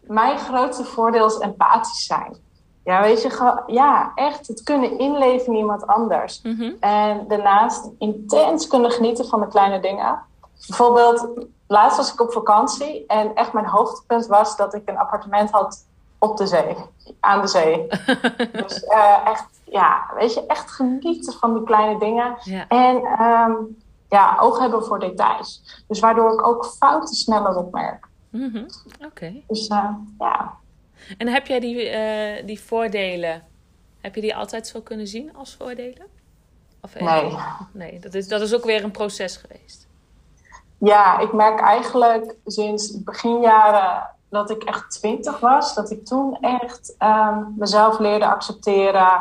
mijn 0.00 0.38
grootste 0.38 0.84
voordeel 0.84 1.26
is 1.26 1.38
empathisch 1.38 2.06
zijn. 2.06 2.36
Ja, 2.84 3.02
weet 3.02 3.22
je, 3.22 3.62
ja, 3.66 4.12
echt 4.14 4.46
het 4.46 4.62
kunnen 4.62 4.98
inleven 4.98 5.52
in 5.52 5.58
iemand 5.58 5.86
anders. 5.86 6.42
Mhm. 6.42 6.72
En 6.80 7.28
daarnaast 7.28 7.90
intens 7.98 8.66
kunnen 8.66 8.90
genieten 8.90 9.26
van 9.26 9.40
de 9.40 9.48
kleine 9.48 9.80
dingen. 9.80 10.22
Bijvoorbeeld, 10.66 11.28
laatst 11.66 11.96
was 11.96 12.12
ik 12.12 12.20
op 12.20 12.32
vakantie 12.32 13.04
en 13.06 13.34
echt 13.34 13.52
mijn 13.52 13.66
hoogtepunt 13.66 14.26
was 14.26 14.56
dat 14.56 14.74
ik 14.74 14.82
een 14.88 14.98
appartement 14.98 15.50
had 15.50 15.84
op 16.18 16.36
de 16.36 16.46
zee, 16.46 16.76
aan 17.20 17.40
de 17.40 17.46
zee. 17.46 17.86
dus 18.52 18.82
uh, 18.82 19.26
echt, 19.26 19.59
ja, 19.70 20.10
weet 20.14 20.34
je, 20.34 20.46
echt 20.46 20.70
genieten 20.70 21.32
van 21.32 21.54
die 21.54 21.64
kleine 21.64 21.98
dingen. 21.98 22.36
En 22.68 22.96
um, 23.22 23.76
ja, 24.08 24.36
oog 24.40 24.58
hebben 24.58 24.84
voor 24.84 24.98
details. 24.98 25.82
Dus 25.88 26.00
waardoor 26.00 26.32
ik 26.32 26.46
ook 26.46 26.64
fouten 26.64 27.14
sneller 27.14 27.56
opmerk. 27.56 28.08
Mm 28.30 28.66
Oké. 29.06 29.42
Dus 29.46 29.68
uh, 29.68 29.90
ja. 30.18 30.54
En 31.18 31.28
heb 31.28 31.46
jij 31.46 31.60
die, 31.60 31.90
uh, 31.90 32.46
die 32.46 32.60
voordelen, 32.60 33.42
heb 34.00 34.14
je 34.14 34.20
die 34.20 34.36
altijd 34.36 34.66
zo 34.66 34.80
kunnen 34.80 35.06
zien 35.06 35.36
als 35.36 35.54
voordelen? 35.54 36.06
Of 36.80 37.00
nee. 37.00 37.36
Nee, 37.72 37.98
dat 37.98 38.14
is, 38.14 38.28
dat 38.28 38.40
is 38.40 38.54
ook 38.54 38.64
weer 38.64 38.84
een 38.84 38.90
proces 38.90 39.36
geweest. 39.36 39.88
Ja, 40.78 41.18
ik 41.18 41.32
merk 41.32 41.60
eigenlijk 41.60 42.34
sinds 42.44 43.02
beginjaren 43.02 44.10
dat 44.28 44.50
ik 44.50 44.62
echt 44.62 44.90
twintig 44.90 45.40
was, 45.40 45.74
dat 45.74 45.90
ik 45.90 46.04
toen 46.04 46.38
echt 46.40 46.94
ehm, 46.98 47.44
mezelf 47.56 47.98
leerde 47.98 48.26
accepteren. 48.26 49.20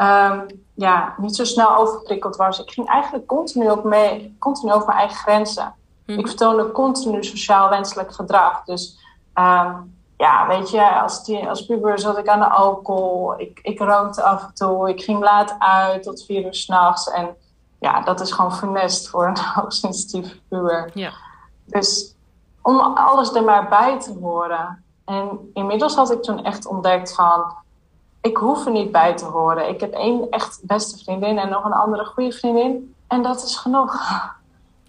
Ehm, 0.00 0.40
ja, 0.74 1.14
niet 1.16 1.36
zo 1.36 1.44
snel 1.44 1.76
overprikkeld 1.76 2.36
was. 2.36 2.60
Ik 2.60 2.70
ging 2.70 2.88
eigenlijk 2.88 3.26
continu, 3.26 3.70
op 3.70 3.84
mee, 3.84 4.36
continu 4.38 4.72
over 4.72 4.86
mijn 4.86 4.98
eigen 4.98 5.16
grenzen. 5.16 5.74
Mhm. 6.06 6.18
Ik 6.18 6.26
vertoonde 6.26 6.72
continu 6.72 7.24
sociaal 7.24 7.68
wenselijk 7.68 8.14
gedrag. 8.14 8.64
Dus 8.64 8.98
ehm, 9.34 9.74
ja, 10.16 10.46
weet 10.46 10.70
je, 10.70 11.00
als, 11.00 11.24
die, 11.24 11.48
als 11.48 11.66
puber 11.66 11.98
zat 11.98 12.18
ik 12.18 12.28
aan 12.28 12.38
de 12.38 12.48
alcohol. 12.48 13.40
Ik, 13.40 13.58
ik 13.62 13.78
rookte 13.78 14.22
af 14.22 14.42
en 14.42 14.54
toe. 14.54 14.88
Ik 14.88 15.02
ging 15.02 15.20
laat 15.22 15.56
uit 15.58 16.02
tot 16.02 16.24
vier 16.24 16.44
uur 16.44 16.54
s'nachts. 16.54 17.10
En 17.10 17.36
ja, 17.80 18.00
dat 18.00 18.20
is 18.20 18.32
gewoon 18.32 18.54
funest 18.54 19.08
voor 19.08 19.26
een 19.26 19.38
hoogsensitieve 19.54 20.36
puber. 20.48 20.90
Ja. 20.94 21.12
Dus 21.64 22.14
om 22.62 22.80
alles 22.80 23.34
er 23.34 23.44
maar 23.44 23.68
bij 23.68 24.00
te 24.00 24.16
horen. 24.20 24.84
En 25.04 25.50
inmiddels 25.52 25.94
had 25.94 26.12
ik 26.12 26.22
toen 26.22 26.44
echt 26.44 26.66
ontdekt 26.66 27.14
van... 27.14 27.58
Ik 28.20 28.36
hoef 28.36 28.66
er 28.66 28.72
niet 28.72 28.92
bij 28.92 29.16
te 29.16 29.24
horen. 29.24 29.68
Ik 29.68 29.80
heb 29.80 29.92
één 29.92 30.26
echt 30.30 30.60
beste 30.62 30.98
vriendin 31.04 31.38
en 31.38 31.48
nog 31.48 31.64
een 31.64 31.72
andere 31.72 32.04
goede 32.04 32.32
vriendin. 32.32 32.94
En 33.06 33.22
dat 33.22 33.42
is 33.44 33.56
genoeg. 33.56 33.98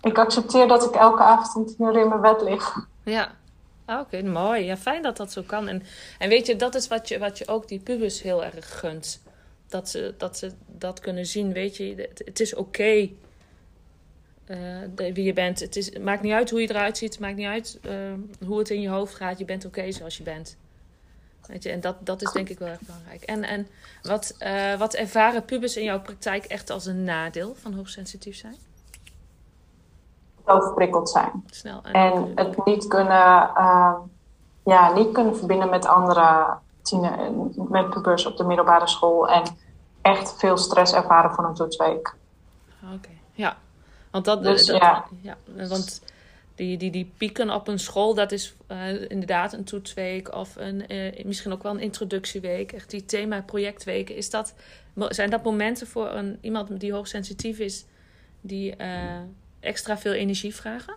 Ik 0.01 0.17
accepteer 0.17 0.67
dat 0.67 0.83
ik 0.83 0.95
elke 0.95 1.21
avond 1.21 1.55
om 1.55 1.65
tien 1.65 1.85
uur 1.85 1.99
in 1.99 2.07
mijn 2.07 2.21
bed 2.21 2.41
lig. 2.41 2.87
Ja. 3.03 3.31
Ah, 3.85 3.99
Oké, 3.99 4.21
mooi. 4.21 4.63
Ja, 4.63 4.77
fijn 4.77 5.01
dat 5.01 5.17
dat 5.17 5.31
zo 5.31 5.41
kan. 5.45 5.67
En, 5.67 5.83
en 6.17 6.29
weet 6.29 6.45
je, 6.45 6.55
dat 6.55 6.75
is 6.75 6.87
wat 6.87 7.07
je, 7.07 7.19
wat 7.19 7.37
je 7.37 7.47
ook 7.47 7.67
die 7.67 7.79
pubers 7.79 8.21
heel 8.21 8.43
erg 8.43 8.79
gunt. 8.79 9.21
Dat 9.67 9.89
ze 9.89 10.13
dat, 10.17 10.37
ze 10.37 10.51
dat 10.67 10.99
kunnen 10.99 11.25
zien, 11.25 11.53
weet 11.53 11.77
je. 11.77 12.09
Het, 12.23 12.39
is 12.39 12.55
oké 12.55 13.09
eh, 14.45 14.57
wie 14.95 15.23
je 15.23 15.33
bent. 15.33 15.59
Het, 15.59 15.75
is, 15.75 15.97
maakt 15.99 16.21
niet 16.21 16.33
uit 16.33 16.49
hoe 16.49 16.61
je 16.61 16.69
eruit 16.69 16.97
ziet. 16.97 17.11
Het 17.11 17.21
maakt 17.21 17.35
niet 17.35 17.47
uit 17.47 17.79
eh, 17.81 17.93
hoe 18.47 18.57
het 18.57 18.69
in 18.69 18.81
je 18.81 18.89
hoofd 18.89 19.15
gaat. 19.15 19.39
Je 19.39 19.45
bent 19.45 19.65
oké 19.65 19.91
zoals 19.91 20.17
je 20.17 20.23
bent. 20.23 20.57
Weet 21.47 21.63
je, 21.63 21.69
en 21.71 21.81
dat, 21.81 21.95
dat 21.99 22.21
is 22.21 22.31
denk 22.31 22.49
ik 22.49 22.59
wel 22.59 22.67
erg 22.67 22.79
belangrijk. 22.81 23.21
En, 23.23 23.43
en 23.43 23.67
wat, 24.01 24.35
eh, 24.37 24.75
wat 24.77 24.93
ervaren 24.93 25.45
pubers 25.45 25.77
in 25.77 25.83
jouw 25.83 26.01
praktijk 26.01 26.45
echt 26.45 26.69
als 26.69 26.85
een 26.85 27.03
nadeel 27.03 27.55
van 27.61 27.73
hoogsensitief 27.73 28.35
zijn? 28.35 28.55
Overprikkeld 30.45 31.09
zijn. 31.09 31.43
Snel. 31.49 31.81
En 31.91 32.31
het 32.35 32.65
niet 32.65 32.87
kunnen, 32.87 33.49
ehm, 33.55 33.95
ja, 34.65 34.93
niet 34.93 35.11
kunnen 35.11 35.37
verbinden 35.37 35.69
met 35.69 35.85
andere 35.85 36.47
tiener, 36.81 37.31
met 37.69 37.89
pubers 37.89 38.25
op 38.25 38.37
de 38.37 38.43
middelbare 38.43 38.87
school. 38.87 39.29
En 39.29 39.43
echt 40.01 40.33
veel 40.37 40.57
stress 40.57 40.93
ervaren 40.93 41.31
voor 41.31 41.43
een 41.45 41.53
toetsweek. 41.53 42.13
Oké, 42.95 43.09
ja. 43.33 43.57
Want 44.11 44.25
dat, 44.25 44.43
Dus 44.43 44.65
dat- 44.65 44.81
ja. 44.81 45.05
ja, 45.21 45.35
want 45.67 46.01
die, 46.61 46.77
die, 46.77 46.91
die 46.91 47.13
pieken 47.17 47.49
op 47.49 47.67
een 47.67 47.79
school, 47.79 48.13
dat 48.13 48.31
is 48.31 48.55
eh, 48.67 49.09
inderdaad 49.09 49.53
een 49.53 49.63
toetsweek 49.63 50.35
of 50.35 50.55
een, 50.55 50.87
eh, 50.87 51.25
misschien 51.25 51.51
ook 51.51 51.63
wel 51.63 51.71
een 51.71 51.79
introductieweek. 51.79 52.71
Echt 52.71 52.89
die 52.89 53.05
thema-projectweken. 53.05 54.15
Is 54.15 54.29
dat, 54.29 54.53
zijn 54.95 55.29
dat 55.29 55.43
momenten 55.43 55.87
voor 55.87 56.07
een, 56.07 56.37
iemand 56.41 56.79
die 56.79 56.93
hoogsensitief 56.93 57.59
is, 57.59 57.85
die 58.41 58.75
eh, 58.75 59.19
extra 59.59 59.97
veel 59.97 60.13
energie 60.13 60.55
vragen? 60.55 60.95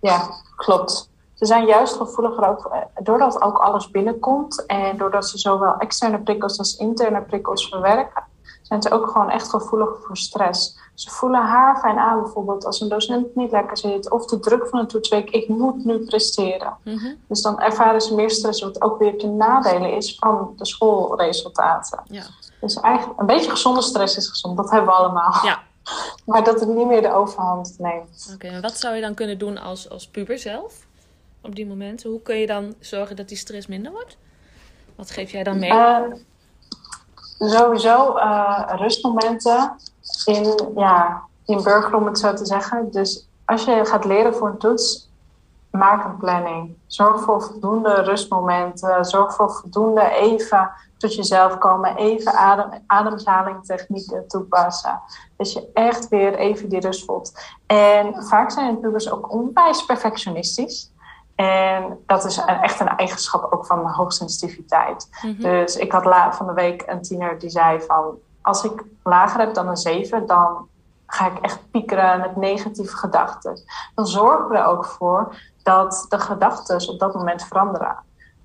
Ja, 0.00 0.30
klopt. 0.56 1.10
Ze 1.34 1.46
zijn 1.46 1.66
juist 1.66 1.94
gevoeliger 1.94 2.48
ook, 2.48 2.76
doordat 3.02 3.42
ook 3.42 3.58
alles 3.58 3.90
binnenkomt 3.90 4.66
en 4.66 4.96
doordat 4.96 5.28
ze 5.28 5.38
zowel 5.38 5.76
externe 5.78 6.18
prikkels 6.18 6.58
als 6.58 6.76
interne 6.76 7.22
prikkels 7.22 7.68
verwerken, 7.68 8.24
zijn 8.62 8.82
ze 8.82 8.90
ook 8.90 9.06
gewoon 9.06 9.30
echt 9.30 9.48
gevoelig 9.48 9.88
voor 10.02 10.16
stress. 10.16 10.78
Ze 10.94 11.10
voelen 11.10 11.42
haar 11.42 11.78
fijn 11.78 11.98
aan 11.98 12.22
bijvoorbeeld 12.22 12.64
als 12.64 12.80
een 12.80 12.88
docent 12.88 13.34
niet 13.34 13.50
lekker 13.50 13.78
zit 13.78 14.10
of 14.10 14.26
de 14.26 14.38
druk 14.38 14.66
van 14.66 14.78
een 14.78 14.86
toetsweek, 14.86 15.30
ik 15.30 15.48
moet 15.48 15.84
nu 15.84 16.04
presteren. 16.04 16.76
Mhm. 16.84 17.14
Dus 17.28 17.42
dan 17.42 17.60
ervaren 17.60 18.00
ze 18.00 18.14
meer 18.14 18.30
stress, 18.30 18.62
wat 18.62 18.82
ook 18.82 18.98
weer 18.98 19.18
ten 19.18 19.36
nadele 19.36 19.90
is 19.90 20.14
van 20.14 20.52
de 20.56 20.66
schoolresultaten. 20.66 22.02
Ja. 22.04 22.22
Dus 22.60 22.80
eigenlijk 22.80 23.20
een 23.20 23.26
beetje 23.26 23.50
gezonde 23.50 23.82
stress 23.82 24.16
is 24.16 24.28
gezond, 24.28 24.56
dat 24.56 24.70
hebben 24.70 24.88
we 24.88 24.94
allemaal. 24.94 25.44
Ja. 25.44 25.62
Maar 26.26 26.44
dat 26.44 26.60
het 26.60 26.68
niet 26.68 26.86
meer 26.86 27.02
de 27.02 27.12
overhand 27.12 27.74
neemt. 27.78 28.30
Oké, 28.34 28.46
en 28.46 28.62
wat 28.62 28.78
zou 28.78 28.94
je 28.94 29.00
dan 29.00 29.14
kunnen 29.14 29.38
doen 29.38 29.58
als, 29.58 29.90
als 29.90 30.08
puber 30.08 30.38
zelf 30.38 30.86
op 31.42 31.54
die 31.54 31.66
momenten? 31.66 32.10
Hoe 32.10 32.22
kun 32.22 32.36
je 32.36 32.46
dan 32.46 32.74
zorgen 32.80 33.16
dat 33.16 33.28
die 33.28 33.36
stress 33.36 33.66
minder 33.66 33.92
wordt? 33.92 34.16
Wat 34.96 35.10
geef 35.10 35.30
jij 35.30 35.42
dan 35.42 35.58
mee? 35.58 35.70
Eh, 35.70 36.00
sowieso 37.38 38.16
eh, 38.16 38.62
rustmomenten 38.66 39.76
in, 40.24 40.70
ja, 40.76 41.22
in 41.44 41.62
burger, 41.62 41.94
om 41.94 42.06
het 42.06 42.18
zo 42.18 42.34
te 42.34 42.46
zeggen. 42.46 42.90
Dus 42.90 43.28
als 43.44 43.64
je 43.64 43.84
gaat 43.84 44.04
leren 44.04 44.34
voor 44.34 44.48
een 44.48 44.58
toets, 44.58 45.10
maak 45.70 46.04
een 46.04 46.16
planning. 46.16 46.76
Zorg 46.86 47.20
voor 47.20 47.42
voldoende 47.42 47.94
rustmomenten. 47.94 49.04
Zorg 49.04 49.34
voor 49.34 49.52
voldoende 49.52 50.10
even 50.10 50.70
tot 50.98 51.14
jezelf 51.14 51.58
komen. 51.58 51.96
Even 51.96 52.32
adem, 52.32 52.68
ademhalingtechnieken 52.86 54.28
toepassen. 54.28 55.00
Dus 55.36 55.52
je 55.52 55.70
echt 55.74 56.08
weer 56.08 56.34
even 56.34 56.68
die 56.68 56.80
rust 56.80 57.04
voelt. 57.04 57.32
En 57.66 58.24
vaak 58.24 58.50
zijn 58.50 58.80
pubers 58.80 59.10
ook 59.10 59.32
onwijs 59.32 59.84
perfectionistisch. 59.84 60.90
En 61.36 62.02
dat 62.06 62.24
is 62.24 62.36
een- 62.36 62.46
echt 62.46 62.80
een 62.80 62.88
eigenschap 62.88 63.52
ook 63.52 63.66
van 63.66 63.86
hoogsensitiviteit. 63.90 65.08
Mhm. 65.22 65.42
Dus 65.42 65.76
ik 65.76 65.92
had 65.92 66.04
la- 66.04 66.32
van 66.32 66.46
de 66.46 66.52
week 66.52 66.82
een 66.86 67.02
tiener 67.02 67.38
die 67.38 67.50
zei 67.50 67.80
van... 67.80 68.14
als 68.42 68.64
ik 68.64 68.82
lager 69.02 69.40
heb 69.40 69.54
dan 69.54 69.68
een 69.68 69.76
7, 69.76 70.26
dan 70.26 70.68
ga 71.06 71.26
ik 71.26 71.38
echt 71.38 71.70
piekeren 71.70 72.20
met 72.20 72.36
negatieve 72.36 72.96
gedachten. 72.96 73.60
Dan 73.94 74.06
zorgen 74.06 74.48
we 74.48 74.56
er 74.56 74.64
ook 74.66 74.84
voor 74.84 75.36
dat 75.62 76.06
de 76.08 76.18
gedachten 76.18 76.88
op 76.88 76.98
dat 76.98 77.14
moment 77.14 77.42
veranderen. 77.44 77.96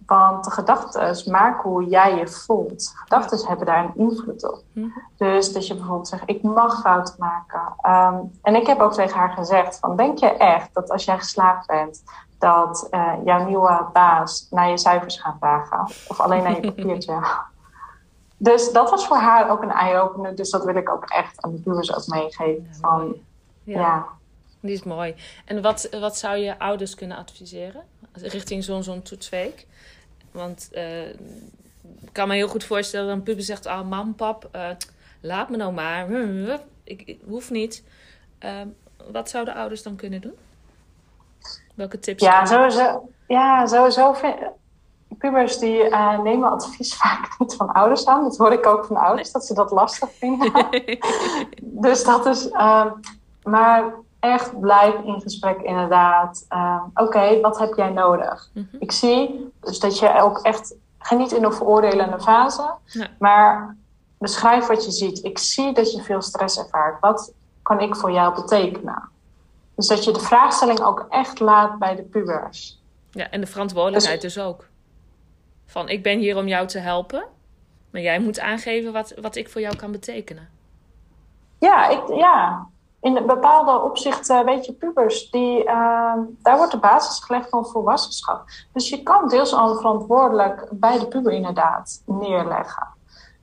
Want 0.06 0.44
de 0.44 0.52
gedachten 0.52 1.32
maken 1.32 1.70
hoe 1.70 1.86
jij 1.86 2.16
je 2.16 2.28
voelt. 2.28 2.92
Gedachten 2.96 3.48
hebben 3.48 3.66
daar 3.66 3.84
een 3.84 3.96
invloed 3.96 4.52
op. 4.52 4.62
Mhm. 4.74 4.88
Dus 5.18 5.54
dat 5.54 5.68
je 5.68 5.74
bijvoorbeeld 5.76 6.08
zegt, 6.08 6.24
ik 6.26 6.44
mag 6.44 6.80
fouten 6.82 7.16
maken. 7.18 7.62
Ehm, 7.82 8.16
en 8.42 8.56
ik 8.56 8.68
heb 8.68 8.80
ook 8.80 8.94
tegen 8.94 9.20
haar 9.20 9.32
gezegd, 9.32 9.80
van, 9.80 9.96
denk 9.96 10.18
je 10.18 10.30
echt 10.30 10.74
dat 10.74 10.92
als 10.92 11.06
jij 11.06 11.18
geslaagd 11.18 11.68
bent... 11.68 12.04
dat 12.42 12.88
eh, 12.90 13.14
jouw 13.26 13.46
nieuwe 13.46 13.86
baas 13.94 14.48
naar 14.50 14.70
je 14.70 14.78
cijfers 14.78 15.20
gaat 15.20 15.36
vragen? 15.40 15.82
Of 16.08 16.20
alleen 16.20 16.44
naar 16.44 16.56
je 16.56 16.62
papiertje? 16.72 17.20
dus 18.38 18.72
dat 18.72 18.90
was 18.90 19.08
voor 19.08 19.18
haar 19.18 19.50
ook 19.50 19.62
een 19.62 19.72
eye-opener. 19.72 20.36
Dus 20.36 20.50
dat 20.50 20.66
wil 20.66 20.76
ik 20.76 20.90
ook 20.90 21.06
echt 21.06 21.42
aan 21.42 21.62
de 21.64 21.96
ook 21.96 22.08
meegeven. 22.08 22.68
Ja, 22.72 22.78
Van, 22.80 23.16
ja. 23.64 23.80
Ja, 23.80 24.08
die 24.60 24.74
is 24.74 24.84
mooi. 24.84 25.16
En 25.46 25.62
wat, 25.62 25.90
wat 26.00 26.18
zou 26.18 26.38
je 26.38 26.60
ouders 26.60 26.96
kunnen 26.96 27.18
adviseren 27.18 27.84
richting 28.14 28.64
zo'n 28.64 28.84
zo'n 28.84 29.02
toetsweek? 29.02 29.66
Want 30.32 30.70
eh, 30.72 31.10
ik 32.02 32.10
kan 32.12 32.28
me 32.28 32.36
heel 32.36 32.48
goed 32.48 32.64
voorstellen 32.64 33.08
dat 33.08 33.16
een 33.16 33.24
puber 33.24 33.44
zegt... 33.44 33.66
Oh, 33.66 33.82
mam, 33.82 34.16
pap, 34.16 34.50
eh, 34.52 34.70
laat 35.22 35.50
me 35.50 35.58
nou 35.58 35.74
maar. 35.74 36.08
Ik, 36.84 37.02
ik 37.06 37.20
hoef 37.28 37.50
niet. 37.50 37.84
Wat 39.12 39.30
zouden 39.30 39.54
ouders 39.54 39.84
dan 39.84 39.96
kunnen 39.96 40.22
doen? 40.22 40.36
Welke 41.82 42.00
tips? 42.00 42.24
Ja, 42.24 42.46
sowieso. 42.46 43.10
Ja, 43.28 43.66
sowieso 43.68 44.14
vind, 44.14 44.36
pubers 45.18 45.58
die 45.58 45.90
eh, 45.90 46.20
nemen 46.20 46.52
advies 46.52 46.96
vaak 47.02 47.36
niet 47.40 47.56
van 47.56 47.72
ouders 47.72 48.06
aan. 48.06 48.24
Dat 48.24 48.38
hoor 48.38 48.52
ik 48.54 48.66
ook 48.66 48.86
van 48.86 48.96
ouders, 48.98 49.32
dat 49.32 49.46
ze 49.46 49.54
dat 49.54 49.72
lastig 49.72 50.10
vinden. 50.12 50.52
dus 51.86 52.04
dat 52.04 52.26
is... 52.26 52.50
ehm, 52.50 52.88
maar 53.44 53.84
echt 54.20 54.60
blijf 54.60 54.96
in 55.04 55.22
gesprek 55.22 55.62
inderdaad. 55.62 56.46
Ehm, 56.50 56.84
Oké, 56.94 57.40
wat 57.40 57.60
heb 57.60 57.74
jij 57.76 57.90
nodig? 57.90 58.50
Mhm. 58.54 58.66
Ik 58.80 58.92
zie 58.92 59.52
dus 59.60 59.80
dat 59.80 60.00
je 60.00 60.22
ook 60.22 60.40
echt... 60.40 60.76
Ga 61.00 61.16
niet 61.16 61.32
in 61.32 61.44
een 61.44 61.54
veroordelende 61.54 62.20
fase, 62.20 62.74
Nee. 62.94 63.08
maar 63.20 63.76
beschrijf 64.18 64.68
wat 64.68 64.86
je 64.86 64.92
ziet. 64.92 65.24
Ik 65.24 65.38
zie 65.38 65.74
dat 65.74 65.92
je 65.92 66.02
veel 66.02 66.22
stress 66.22 66.58
ervaart. 66.60 67.00
Wat 67.00 67.34
kan 67.62 67.80
ik 67.80 67.96
voor 67.96 68.12
jou 68.12 68.34
betekenen? 68.34 69.10
Dus 69.82 69.90
dat 69.90 70.04
je 70.04 70.12
de 70.12 70.20
vraagstelling 70.20 70.82
ook 70.82 71.06
echt 71.10 71.40
laat 71.40 71.80
bij 71.80 71.96
de 71.96 72.04
pubers. 72.04 72.82
Ja, 73.12 73.30
en 73.30 73.42
de 73.42 73.48
verantwoordelijkheid 73.48 74.22
dus 74.22 74.40
ook. 74.40 74.68
Van, 75.66 75.90
ik 75.90 76.04
ben 76.04 76.20
hier 76.20 76.38
om 76.38 76.48
jou 76.48 76.68
te 76.68 76.80
helpen. 76.80 77.26
Maar 77.92 78.02
jij 78.02 78.20
moet 78.20 78.40
aangeven 78.40 78.94
wat, 78.94 79.14
wat 79.22 79.36
ik 79.36 79.50
voor 79.50 79.62
jou 79.62 79.76
kan 79.76 79.92
betekenen. 79.92 80.50
Ja, 81.60 81.88
ik, 81.90 82.02
ja. 82.08 82.68
in 83.02 83.26
bepaalde 83.26 83.82
opzichten, 83.82 84.46
weet 84.46 84.66
je, 84.66 84.74
pubers, 84.74 85.30
die, 85.30 85.64
ehm, 85.66 86.20
daar 86.42 86.58
wordt 86.58 86.72
de 86.72 86.80
basis 86.80 87.24
gelegd 87.24 87.50
van 87.50 87.66
volwassenschap. 87.66 88.44
Dus 88.74 88.90
je 88.90 89.04
kan 89.04 89.28
deels 89.28 89.54
al 89.54 89.76
verantwoordelijk 89.76 90.68
bij 90.72 91.00
de 91.00 91.08
puber 91.08 91.32
inderdaad 91.32 92.04
neerleggen. 92.06 92.88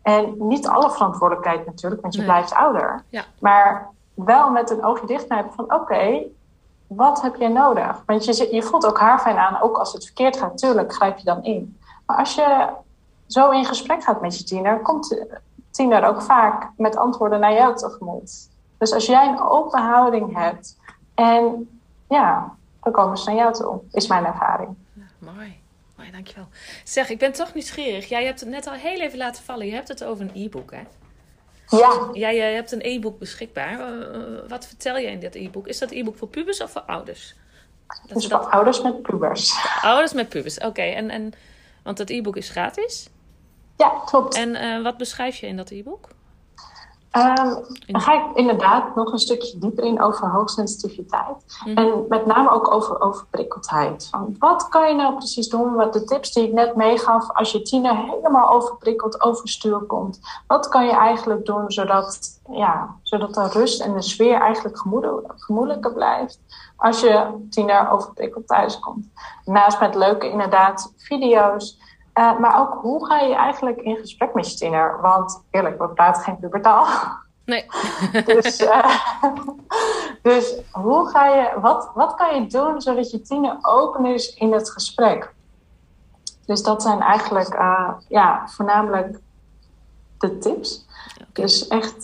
En 0.02 0.34
niet 0.38 0.68
alle 0.68 0.90
verantwoordelijkheid 0.90 1.66
natuurlijk, 1.66 2.02
want 2.02 2.14
je 2.14 2.20
Nee. 2.20 2.28
blijft 2.28 2.54
ouder. 2.54 3.04
Ja. 3.08 3.24
Maar 3.40 3.90
wel 4.24 4.50
met 4.50 4.70
een 4.70 4.84
oogje 4.84 5.06
dicht 5.06 5.26
knijpen 5.26 5.52
van 5.52 5.74
oké, 5.74 6.22
wat 6.86 7.22
heb 7.22 7.36
je 7.36 7.48
nodig? 7.48 8.02
Want 8.06 8.24
je, 8.24 8.54
je 8.54 8.62
voelt 8.62 8.86
ook 8.86 8.98
haar 8.98 9.18
fijn 9.18 9.36
aan, 9.36 9.60
ook 9.60 9.76
als 9.76 9.92
het 9.92 10.04
verkeerd 10.04 10.36
gaat, 10.36 10.58
tuurlijk 10.58 10.94
grijp 10.94 11.18
je 11.18 11.24
dan 11.24 11.44
in. 11.44 11.78
Maar 12.06 12.16
als 12.16 12.34
je 12.34 12.68
zo 13.26 13.50
in 13.50 13.64
gesprek 13.64 14.02
gaat 14.02 14.20
met 14.20 14.38
je 14.38 14.44
tiener, 14.44 14.80
komt 14.80 15.24
tiener 15.70 16.04
ook 16.04 16.22
vaak 16.22 16.70
met 16.76 16.96
antwoorden 16.96 17.40
naar 17.40 17.52
jou 17.52 17.76
tegemoet. 17.76 18.48
Dus 18.78 18.92
als 18.92 19.06
jij 19.06 19.28
een 19.28 19.42
open 19.42 19.82
houding 19.82 20.34
hebt 20.34 20.76
en 21.14 21.68
ja, 22.08 22.54
dan 22.82 22.92
komen 22.92 23.18
ze 23.18 23.24
naar 23.24 23.38
jou 23.38 23.52
toe, 23.52 23.80
is 23.90 24.06
mijn 24.06 24.24
ervaring. 24.24 24.76
Mooi. 25.18 25.60
Mooi, 25.96 26.10
dankjewel. 26.10 26.48
Zeg, 26.84 27.10
ik 27.10 27.18
ben 27.18 27.32
toch 27.32 27.54
nieuwsgierig. 27.54 28.08
Jij 28.08 28.24
hebt 28.24 28.40
het 28.40 28.48
net 28.48 28.66
al 28.66 28.72
heel 28.72 29.00
even 29.00 29.18
laten 29.18 29.44
vallen. 29.44 29.66
Je 29.66 29.72
hebt 29.72 29.88
het 29.88 30.04
over 30.04 30.24
een 30.24 30.44
e-book, 30.44 30.70
hè? 30.70 30.82
Ja. 31.68 32.08
Jij, 32.12 32.36
jij 32.36 32.54
hebt 32.54 32.72
een 32.72 32.80
e-book 32.82 33.18
beschikbaar. 33.18 33.72
Uh, 33.72 34.48
wat 34.48 34.66
vertel 34.66 34.96
je 34.96 35.06
in 35.06 35.20
dit 35.20 35.34
e-book? 35.34 35.66
Is 35.66 35.78
dat 35.78 35.90
e-book 35.90 36.16
voor 36.16 36.28
pubers 36.28 36.62
of 36.62 36.70
voor 36.70 36.80
ouders? 36.80 37.34
Dat 38.06 38.16
dus 38.16 38.26
voor 38.26 38.38
ouders 38.38 38.82
met 38.82 39.02
pubers. 39.02 39.52
Ouders 39.80 40.12
met 40.12 40.28
pubers, 40.28 40.58
oké. 40.58 40.82
En, 40.82 41.10
en, 41.10 41.32
want 41.82 41.96
dat 41.96 42.10
e-book 42.10 42.36
is 42.36 42.48
gratis? 42.48 43.08
Ja, 43.76 44.02
klopt. 44.04 44.34
En 44.34 44.48
uh, 44.48 44.82
wat 44.82 44.96
beschrijf 44.96 45.36
je 45.36 45.46
in 45.46 45.56
dat 45.56 45.70
e-book? 45.70 46.08
Um, 47.16 47.64
dan 47.86 48.00
ga 48.00 48.14
ik 48.14 48.36
inderdaad 48.36 48.94
nog 48.94 49.12
een 49.12 49.18
stukje 49.18 49.58
dieper 49.58 49.84
in 49.84 50.02
over 50.02 50.30
hoogsensitiviteit. 50.30 51.60
Mm 51.64 51.74
-hmm. 51.74 51.76
En 51.76 52.04
met 52.08 52.26
name 52.26 52.50
ook 52.50 52.72
over 52.72 53.00
overprikkeldheid. 53.00 54.08
Van 54.10 54.36
wat 54.38 54.68
kan 54.68 54.88
je 54.88 54.94
nou 54.94 55.16
precies 55.16 55.48
doen? 55.48 55.74
Wat 55.74 55.92
de 55.92 56.04
tips 56.04 56.32
die 56.32 56.44
ik 56.44 56.52
net 56.52 56.76
meegaf, 56.76 57.30
als 57.32 57.52
je 57.52 57.62
tiener 57.62 57.96
helemaal 57.96 58.50
overprikkeld, 58.50 59.22
overstuur 59.22 59.78
komt. 59.78 60.20
Wat 60.46 60.68
kan 60.68 60.86
je 60.86 60.92
eigenlijk 60.92 61.46
doen 61.46 61.70
zodat, 61.70 62.40
ja, 62.50 62.96
zodat 63.02 63.34
de 63.34 63.48
rust 63.48 63.80
en 63.80 63.94
de 63.94 64.02
sfeer 64.02 64.40
eigenlijk 64.40 64.78
gemoedelijker 65.36 65.92
blijft 65.92 66.40
als 66.76 67.00
je 67.00 67.46
tiener 67.50 67.90
overprikkeld 67.90 68.46
thuis 68.46 68.78
komt? 68.78 69.06
Naast 69.44 69.80
met 69.80 69.94
leuke 69.94 70.30
inderdaad 70.30 70.92
video's. 70.96 71.78
Uh, 72.18 72.38
maar 72.38 72.60
ook 72.60 72.78
hoe 72.80 73.06
ga 73.06 73.20
je 73.20 73.34
eigenlijk 73.34 73.80
in 73.80 73.96
gesprek 73.96 74.34
met 74.34 74.50
je 74.50 74.56
tiener? 74.56 75.00
Want 75.00 75.44
eerlijk, 75.50 75.78
we 75.78 75.88
praten 75.88 76.22
geen 76.22 76.38
pubertaal. 76.38 76.86
Nee. 77.44 77.66
dus, 78.26 78.60
uh, 78.60 78.96
dus 80.22 80.54
hoe 80.72 81.08
ga 81.08 81.26
je, 81.26 81.60
wat, 81.60 81.90
wat 81.94 82.14
kan 82.14 82.34
je 82.34 82.46
doen 82.46 82.80
zodat 82.80 83.10
je 83.10 83.20
tiener 83.20 83.58
open 83.62 84.06
is 84.06 84.34
in 84.34 84.52
het 84.52 84.70
gesprek? 84.70 85.34
Dus 86.46 86.62
dat 86.62 86.82
zijn 86.82 87.00
eigenlijk 87.00 87.54
uh, 87.54 87.90
ja, 88.08 88.48
voornamelijk 88.48 89.18
de 90.18 90.38
tips. 90.38 90.86
Okay. 91.14 91.28
Dus 91.32 91.68
echt, 91.68 92.02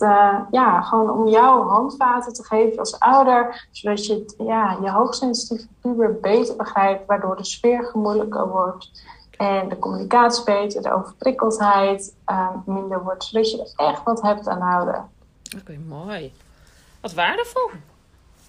ja, 0.51 0.81
gewoon 0.81 1.09
om 1.09 1.27
jouw 1.27 1.63
handvaten 1.63 2.33
te 2.33 2.43
geven 2.43 2.79
als 2.79 2.99
ouder, 2.99 3.67
zodat 3.71 4.05
je 4.05 4.33
ja, 4.37 4.77
je 4.81 4.89
hoogsensitieve 4.89 5.67
puber 5.81 6.19
beter 6.19 6.55
begrijpt, 6.55 7.05
waardoor 7.07 7.35
de 7.35 7.45
sfeer 7.45 7.83
gemoedelijker 7.83 8.47
wordt. 8.47 8.91
En 9.37 9.69
de 9.69 9.79
communicatie 9.79 10.43
beter, 10.43 10.81
de 10.81 10.93
overprikkeldheid 10.93 12.15
uh, 12.27 12.49
minder 12.65 13.03
wordt, 13.03 13.23
zodat 13.23 13.51
je 13.51 13.73
er 13.75 13.85
echt 13.85 14.03
wat 14.03 14.21
hebt 14.21 14.47
aan 14.47 14.61
houden. 14.61 15.09
Oké, 15.45 15.57
okay, 15.59 15.79
mooi. 15.87 16.33
Wat 17.01 17.13
waardevol. 17.13 17.69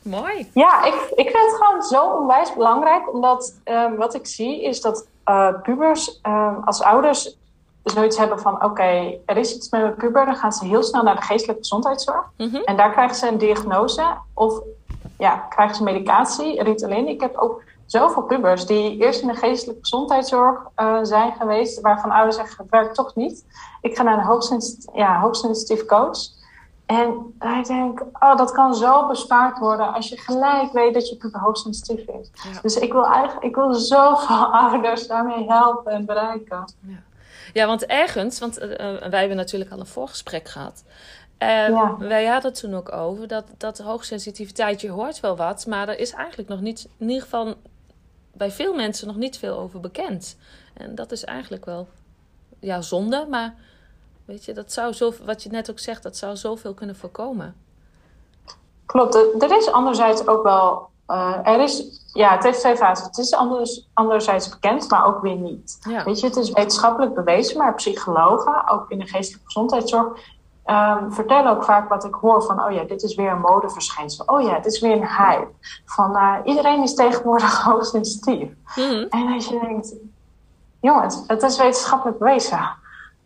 Mooi. 0.03 0.51
Ja, 0.55 0.85
ik, 0.85 0.94
ik 1.14 1.31
vind 1.31 1.51
het 1.51 1.57
gewoon 1.61 1.83
zo 1.83 2.05
onwijs 2.05 2.55
belangrijk, 2.55 3.12
omdat 3.12 3.61
um, 3.64 3.96
wat 3.96 4.14
ik 4.14 4.27
zie 4.27 4.62
is 4.62 4.81
dat 4.81 5.07
uh, 5.27 5.61
pubers 5.62 6.20
um, 6.22 6.62
als 6.64 6.83
ouders 6.83 7.37
zoiets 7.83 8.16
hebben 8.16 8.40
van: 8.40 8.55
oké, 8.55 8.64
okay, 8.64 9.20
er 9.27 9.37
is 9.37 9.55
iets 9.55 9.70
met 9.70 9.81
mijn 9.81 9.94
puber, 9.94 10.25
dan 10.25 10.37
gaan 10.37 10.53
ze 10.53 10.66
heel 10.66 10.83
snel 10.83 11.03
naar 11.03 11.16
de 11.16 11.22
geestelijke 11.22 11.62
gezondheidszorg. 11.62 12.25
Mm 12.37 12.51
-hmm. 12.51 12.62
En 12.64 12.77
daar 12.77 12.90
krijgen 12.90 13.16
ze 13.16 13.29
een 13.29 13.38
diagnose 13.38 14.16
of 14.35 14.61
ja, 15.18 15.37
krijgen 15.37 15.77
ze 15.77 15.83
medicatie, 15.83 16.62
Ritalin. 16.62 17.09
Ik 17.09 17.20
heb 17.20 17.37
ook 17.37 17.62
zoveel 17.87 18.22
pubers 18.22 18.66
die 18.66 18.96
eerst 18.96 19.20
in 19.20 19.29
de 19.29 19.35
geestelijke 19.35 19.81
gezondheidszorg 19.81 20.61
uh, 20.77 20.99
zijn 21.03 21.33
geweest, 21.33 21.81
waarvan 21.81 22.11
ouders 22.11 22.37
zeggen: 22.37 22.57
het 22.57 22.70
werkt 22.70 22.94
toch 22.94 23.14
niet. 23.14 23.44
Ik 23.81 23.96
ga 23.96 24.03
naar 24.03 24.18
een 24.18 24.25
hoogsensitief, 24.25 24.94
ja, 24.94 25.20
hoogsensitief 25.20 25.85
coach. 25.85 26.18
En 26.87 27.35
ik 27.59 27.66
denk, 27.66 28.01
oh, 28.01 28.37
dat 28.37 28.53
kan 28.53 28.75
zo 28.75 29.07
bespaard 29.07 29.59
worden 29.59 29.92
als 29.92 30.09
je 30.09 30.16
gelijk 30.16 30.72
weet 30.72 30.94
dat 30.94 31.09
je 31.09 31.16
puber 31.16 31.40
hoogsensitief 31.40 32.09
is. 32.09 32.31
Ja. 32.33 32.61
Dus 32.62 32.77
ik 32.77 32.92
wil 32.92 33.07
eigenlijk, 33.07 33.44
ik 33.44 33.55
wil 33.55 33.75
zoveel 33.75 34.55
ouders 34.62 35.07
daarmee 35.07 35.44
helpen 35.49 35.92
en 35.92 36.05
bereiken. 36.05 36.75
Ja, 36.81 37.03
ja 37.53 37.66
want 37.66 37.87
ergens, 37.87 38.38
want 38.38 38.62
uh, 38.62 38.68
wij 39.11 39.18
hebben 39.18 39.37
natuurlijk 39.37 39.70
al 39.70 39.81
een 39.81 39.87
voorgesprek 39.87 40.49
gehad. 40.49 40.85
Uh, 41.38 41.68
ja. 41.68 41.96
Wij 41.99 42.27
hadden 42.27 42.51
het 42.51 42.61
toen 42.61 42.75
ook 42.75 42.92
over 42.92 43.29
dat, 43.29 43.44
dat 43.57 43.79
hoogsensitiviteit, 43.79 44.81
je 44.81 44.90
hoort 44.90 45.20
wel 45.20 45.37
wat, 45.37 45.66
maar 45.66 45.88
er 45.88 45.99
is 45.99 46.12
eigenlijk 46.12 46.49
nog 46.49 46.61
niet, 46.61 46.88
in 46.99 47.09
ieder 47.09 47.22
geval 47.22 47.55
bij 48.37 48.51
veel 48.51 48.75
mensen 48.75 49.07
nog 49.07 49.16
niet 49.16 49.38
veel 49.38 49.59
over 49.59 49.81
bekend. 49.81 50.37
En 50.75 50.94
dat 50.94 51.12
is 51.12 51.25
eigenlijk 51.25 51.64
wel 51.64 51.88
ja, 52.59 52.81
zonde, 52.81 53.27
maar 53.31 53.55
weet 54.25 54.44
je, 54.44 54.53
dat 54.53 54.72
zou 54.72 54.92
zo, 54.92 55.12
wat 55.25 55.42
je 55.42 55.51
net 55.51 55.70
ook 55.70 55.79
zegt, 55.79 56.03
dat 56.03 56.16
zou 56.16 56.37
zoveel 56.37 56.75
kunnen 56.75 56.96
voorkomen. 56.96 57.55
Klopt, 58.87 59.14
er 59.14 59.57
is 59.57 59.70
anderzijds 59.70 60.27
ook 60.27 60.42
wel, 60.42 60.88
uh, 61.09 61.38
er 61.42 61.61
is, 61.61 62.03
ja, 62.12 62.35
het 62.35 62.42
heeft 62.42 62.61
twee 62.61 62.77
fases. 62.77 63.07
Het 63.07 63.18
is 63.18 63.35
anders, 63.35 63.88
anderzijds 63.92 64.49
bekend, 64.49 64.90
maar 64.90 65.07
ook 65.07 65.20
weer 65.20 65.37
niet. 65.37 65.79
Ja. 65.88 66.05
Weet 66.05 66.20
je, 66.20 66.27
het 66.27 66.37
is 66.37 66.51
wetenschappelijk 66.51 67.14
bewezen, 67.14 67.57
maar 67.59 67.75
psychologen, 67.75 68.68
ook 68.68 68.90
in 68.90 68.99
de 68.99 69.07
geestelijke 69.07 69.46
gezondheidszorg, 69.46 70.20
Um, 70.70 71.12
vertel 71.12 71.46
ook 71.46 71.64
vaak 71.64 71.88
wat 71.88 72.05
ik 72.05 72.14
hoor 72.14 72.42
van, 72.42 72.62
oh 72.64 72.70
ja, 72.70 72.85
dit 72.85 73.02
is 73.02 73.14
weer 73.14 73.31
een 73.31 73.40
modeverschijnsel. 73.40 74.24
Oh 74.24 74.42
ja, 74.42 74.55
het 74.55 74.66
is 74.66 74.81
weer 74.81 74.92
een 74.92 75.09
hype. 75.09 75.48
Van 75.85 76.16
uh, 76.16 76.35
iedereen 76.44 76.83
is 76.83 76.94
tegenwoordig 76.94 77.62
hoogsensitief. 77.62 78.48
Mm. 78.76 79.07
En 79.11 79.33
als 79.33 79.46
je 79.46 79.59
denkt, 79.61 79.94
jongens, 80.81 81.22
het 81.26 81.42
is 81.42 81.59
wetenschappelijk 81.59 82.18
bewezen. 82.18 82.68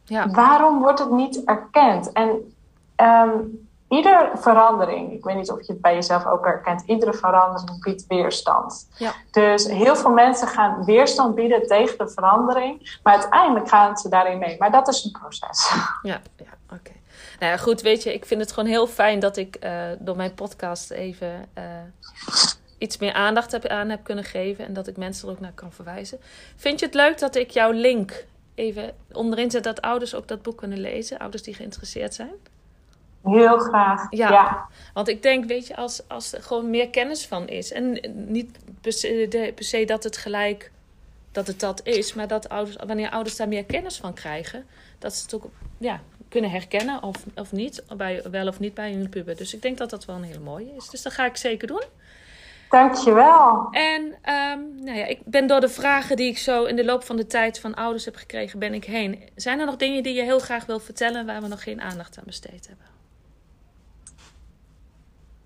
Ja. 0.05 0.31
Waarom 0.31 0.79
wordt 0.79 0.99
het 0.99 1.11
niet 1.11 1.45
erkend? 1.45 2.13
En 2.13 2.55
um, 2.97 3.69
iedere 3.89 4.31
verandering, 4.35 5.13
ik 5.13 5.25
weet 5.25 5.37
niet 5.37 5.51
of 5.51 5.67
je 5.67 5.73
het 5.73 5.81
bij 5.81 5.95
jezelf 5.95 6.27
ook 6.27 6.45
herkent, 6.45 6.83
iedere 6.87 7.13
verandering 7.13 7.83
biedt 7.83 8.07
weerstand. 8.07 8.89
Ja. 8.97 9.13
Dus 9.31 9.67
heel 9.67 9.97
veel 9.97 10.11
mensen 10.11 10.49
gaan 10.49 10.85
weerstand 10.85 11.35
bieden 11.35 11.67
tegen 11.67 11.99
de 11.99 12.09
verandering, 12.09 12.99
maar 13.03 13.15
uiteindelijk 13.15 13.69
gaan 13.69 13.97
ze 13.97 14.09
daarin 14.09 14.39
mee. 14.39 14.57
Maar 14.59 14.71
dat 14.71 14.89
is 14.89 15.05
een 15.05 15.21
proces. 15.21 15.75
Ja, 16.03 16.21
ja 16.37 16.45
oké. 16.67 16.81
Okay. 16.81 17.00
Nou 17.41 17.53
ja, 17.53 17.59
goed, 17.59 17.81
weet 17.81 18.03
je, 18.03 18.15
ik 18.15 18.25
vind 18.25 18.41
het 18.41 18.53
gewoon 18.53 18.69
heel 18.69 18.87
fijn 18.87 19.19
dat 19.19 19.37
ik 19.37 19.57
uh, 19.65 19.83
door 19.99 20.17
mijn 20.17 20.35
podcast 20.35 20.91
even 20.91 21.49
uh, 21.59 21.65
iets 22.79 22.99
meer 22.99 23.13
aandacht 23.13 23.53
heb, 23.53 23.67
aan 23.67 23.89
heb 23.89 24.05
kunnen 24.05 24.25
geven. 24.25 24.67
En 24.67 24.73
dat 24.73 24.87
ik 24.87 24.97
mensen 24.97 25.29
er 25.29 25.35
ook 25.35 25.41
naar 25.41 25.53
kan 25.53 25.73
verwijzen. 25.73 26.21
Vind 26.57 26.81
je 26.81 26.87
het 26.87 26.95
leuk 26.95 27.19
dat 27.19 27.35
ik 27.35 27.51
jouw 27.51 27.71
link 27.71 28.25
even 28.55 28.95
onderin 29.13 29.51
zet 29.51 29.65
dat 29.65 29.81
ouders 29.81 30.15
ook 30.15 30.29
dat 30.29 30.43
boek 30.43 30.57
kunnen 30.57 30.79
lezen? 30.79 31.19
Ouders 31.19 31.43
die 31.43 31.55
geïnteresseerd 31.55 32.15
zijn? 32.15 32.33
Heel 33.23 33.59
graag. 33.59 34.07
Ja, 34.11 34.31
ja. 34.31 34.69
want 34.95 35.09
ik 35.09 35.23
denk, 35.23 35.45
weet 35.45 35.67
je, 35.67 35.77
als, 35.77 36.09
als 36.09 36.33
er 36.33 36.43
gewoon 36.43 36.71
meer 36.71 36.91
kennis 36.91 37.27
van 37.27 37.49
is. 37.49 37.73
En 37.73 38.01
niet 38.13 38.59
per 38.81 38.93
se, 38.93 39.27
de, 39.29 39.53
per 39.55 39.65
se 39.65 39.85
dat 39.85 40.05
het 40.05 40.17
gelijk 40.17 40.71
dat 41.33 41.47
het 41.47 41.61
dat 41.61 41.81
is, 41.87 42.15
maar 42.15 42.29
dat 42.29 42.49
ouders, 42.49 42.77
wanneer 42.87 43.11
ouders 43.11 43.37
daar 43.37 43.49
meer 43.49 43.65
kennis 43.65 43.97
van 43.97 44.15
krijgen, 44.15 44.67
dat 44.99 45.15
ze 45.15 45.23
het 45.23 45.35
ook 45.35 45.51
ja, 45.79 46.01
kunnen 46.31 46.51
herkennen 46.51 47.03
of, 47.03 47.17
of 47.35 47.53
niet, 47.53 47.85
bij, 47.97 48.23
wel 48.31 48.49
of 48.49 48.59
niet 48.59 48.75
bij 48.75 48.93
hun 48.93 49.09
puber. 49.09 49.37
Dus 49.37 49.55
ik 49.55 49.63
denk 49.63 49.79
dat 49.79 49.91
dat 49.91 50.05
wel 50.05 50.17
een 50.17 50.23
hele 50.23 50.39
mooie 50.39 50.75
is. 50.77 50.89
Dus 50.89 51.03
dat 51.03 51.13
ga 51.13 51.25
ik 51.25 51.37
zeker 51.37 51.69
doen. 51.69 51.83
Dankjewel. 52.71 53.69
En 53.71 54.03
um, 54.03 54.85
nou 54.85 54.99
ja, 54.99 55.07
ik 55.07 55.21
ben 55.25 55.47
door 55.47 55.61
de 55.61 55.69
vragen 55.69 56.17
die 56.17 56.31
ik 56.31 56.39
zo 56.39 56.65
in 56.65 56.77
de 56.77 56.85
loop 56.85 57.05
van 57.05 57.17
de 57.17 57.27
tijd 57.27 57.61
van 57.61 57.75
ouders 57.75 58.05
heb 58.05 58.17
gekregen, 58.17 58.59
ben 58.59 58.75
ik 58.75 58.85
heen. 58.85 59.29
Zijn 59.35 59.61
er 59.61 59.67
nog 59.67 59.77
dingen 59.77 60.03
die 60.03 60.15
je 60.15 60.23
heel 60.23 60.39
graag 60.39 60.67
wil 60.67 60.81
vertellen 60.81 61.27
waar 61.27 61.41
we 61.41 61.49
nog 61.49 61.63
geen 61.63 61.81
aandacht 61.81 62.19
aan 62.19 62.25
besteed 62.27 62.69
hebben? 62.69 62.89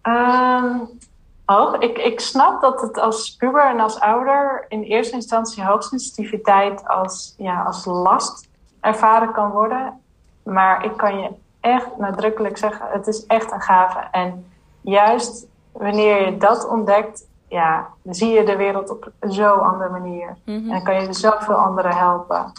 Um, 0.06 0.98
oh, 1.46 1.74
ik, 1.78 1.98
ik 1.98 2.20
snap 2.20 2.60
dat 2.60 2.80
het 2.80 2.98
als 2.98 3.36
puber 3.36 3.66
en 3.66 3.80
als 3.80 4.00
ouder 4.00 4.64
in 4.68 4.82
eerste 4.82 5.14
instantie 5.14 5.64
hoogsensitiviteit 5.64 6.88
als, 6.88 7.34
ja, 7.38 7.62
als 7.62 7.84
last 7.84 8.48
ervaren 8.80 9.32
kan 9.32 9.50
worden. 9.50 10.03
Maar 10.44 10.84
ik 10.84 10.96
kan 10.96 11.18
je 11.18 11.30
echt 11.60 11.96
nadrukkelijk 11.98 12.56
zeggen, 12.56 12.86
het 12.90 13.06
is 13.06 13.26
echt 13.26 13.52
een 13.52 13.60
gave. 13.60 13.98
En 14.10 14.46
juist 14.80 15.46
wanneer 15.72 16.24
je 16.24 16.36
dat 16.36 16.68
ontdekt, 16.68 17.26
ja, 17.48 17.88
dan 18.02 18.14
zie 18.14 18.30
je 18.30 18.44
de 18.44 18.56
wereld 18.56 18.90
op 18.90 19.12
zo'n 19.20 19.60
andere 19.60 19.90
manier. 19.90 20.36
En 20.44 20.68
dan 20.68 20.82
kan 20.82 21.02
je 21.02 21.12
zoveel 21.12 21.54
anderen 21.54 21.96
helpen. 21.96 22.52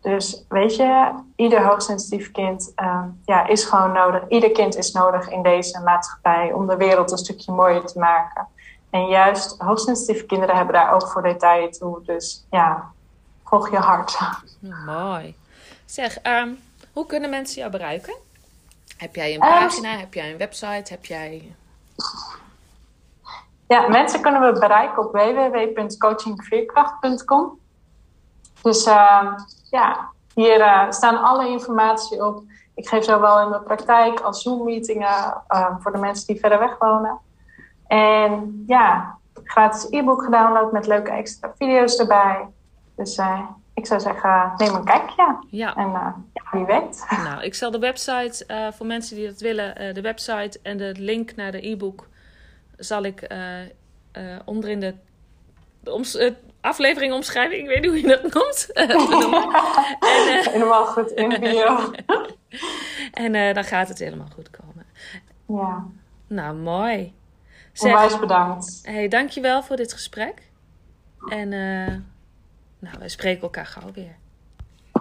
Dus 0.00 0.44
weet 0.48 0.76
je, 0.76 1.12
ieder 1.36 1.64
hoogsensitief 1.64 2.32
kind 2.32 2.72
um, 2.82 3.20
ja, 3.24 3.46
is 3.46 3.64
gewoon 3.64 3.92
nodig. 3.92 4.28
Ieder 4.28 4.50
kind 4.50 4.76
is 4.76 4.92
nodig 4.92 5.30
in 5.30 5.42
deze 5.42 5.80
maatschappij 5.80 6.52
om 6.52 6.66
de 6.66 6.76
wereld 6.76 7.10
een 7.10 7.18
stukje 7.18 7.52
mooier 7.52 7.84
te 7.84 7.98
maken. 7.98 8.46
En 8.90 9.06
juist 9.06 9.60
hoogsensitieve 9.60 10.26
kinderen 10.26 10.56
hebben 10.56 10.74
daar 10.74 10.92
ook 10.92 11.08
voor 11.08 11.22
detail 11.22 11.70
toe. 11.70 12.02
Dus 12.04 12.46
ja, 12.50 12.90
volg 13.44 13.70
je 13.70 13.76
hart. 13.76 14.18
Mooi. 14.86 15.36
Zeg, 15.84 16.18
um, 16.22 16.58
hoe 16.96 17.06
kunnen 17.06 17.30
mensen 17.30 17.58
jou 17.58 17.70
bereiken? 17.70 18.14
Heb 18.96 19.14
jij 19.14 19.34
een 19.34 19.40
pagina? 19.40 19.92
Uh, 19.92 19.98
heb 19.98 20.14
jij 20.14 20.30
een 20.30 20.38
website? 20.38 20.92
Heb 20.92 21.04
jij... 21.04 21.54
Ja, 23.68 23.88
mensen 23.88 24.20
kunnen 24.20 24.40
we 24.40 24.52
bereiken 24.58 25.04
op 25.04 25.12
www.coachingveerkracht.com. 25.12 27.58
Dus 28.62 28.86
uh, 28.86 29.32
ja, 29.70 30.10
hier 30.34 30.58
uh, 30.58 30.90
staan 30.90 31.22
alle 31.22 31.48
informatie 31.48 32.26
op. 32.26 32.42
ik 32.74 32.88
geef 32.88 33.04
zo 33.04 33.20
wel 33.20 33.40
in 33.40 33.48
mijn 33.48 33.62
praktijk 33.62 34.20
als 34.20 34.42
Zoom-meetingen 34.42 35.42
uh, 35.48 35.76
voor 35.78 35.92
de 35.92 35.98
mensen 35.98 36.26
die 36.26 36.40
verder 36.40 36.58
weg 36.58 36.78
wonen. 36.78 37.18
En 37.86 38.64
ja, 38.66 39.18
gratis 39.44 39.86
e-book 39.90 40.22
gedownload 40.22 40.72
met 40.72 40.86
leuke 40.86 41.10
extra 41.10 41.52
video's 41.58 41.98
erbij. 41.98 42.48
Dus 42.94 43.18
uh, 43.18 43.40
ik 43.76 43.86
zou 43.86 44.00
zeggen, 44.00 44.52
neem 44.56 44.74
een 44.74 44.84
kijkje. 44.84 45.38
Ja. 45.50 45.74
En 45.74 45.88
uh, 45.88 46.08
ja, 46.32 46.42
wie 46.50 46.64
weet. 46.64 47.06
Nou, 47.24 47.42
ik 47.42 47.54
zal 47.54 47.70
de 47.70 47.78
website, 47.78 48.44
uh, 48.48 48.72
voor 48.72 48.86
mensen 48.86 49.16
die 49.16 49.26
dat 49.26 49.40
willen, 49.40 49.94
de 49.94 50.00
website 50.00 50.58
en 50.62 50.76
de 50.76 50.94
link 50.98 51.34
naar 51.34 51.52
de 51.52 51.68
e-book 51.68 52.08
zal 52.76 53.02
ik 53.02 53.28
onderin 54.44 54.80
de, 54.80 54.94
de 55.80 56.34
aflevering 56.60 57.12
omschrijving, 57.12 57.62
ik 57.62 57.68
weet 57.68 57.80
niet 57.80 57.90
hoe 57.90 58.00
je 58.00 58.08
dat 58.08 58.22
noemt. 58.34 58.72
en, 58.72 60.50
helemaal 60.52 60.86
goed 60.86 61.10
in 61.10 61.40
bio. 61.40 61.92
en 63.12 63.54
dan 63.54 63.64
gaat 63.64 63.88
het 63.88 63.98
helemaal 63.98 64.30
goed 64.34 64.50
komen. 64.50 64.86
Ja. 65.46 65.84
Nou, 66.26 66.56
mooi. 66.56 67.14
Zeg, 67.72 67.92
Onwijs 67.92 68.18
bedankt. 68.18 68.80
Hey, 68.82 69.08
dankjewel 69.08 69.62
voor 69.62 69.76
dit 69.76 69.92
gesprek. 69.92 70.42
En 71.28 71.52
nou, 72.78 72.98
wij 72.98 73.08
spreken 73.08 73.42
elkaar 73.42 73.66
gauw 73.66 73.92
weer. 73.92 74.16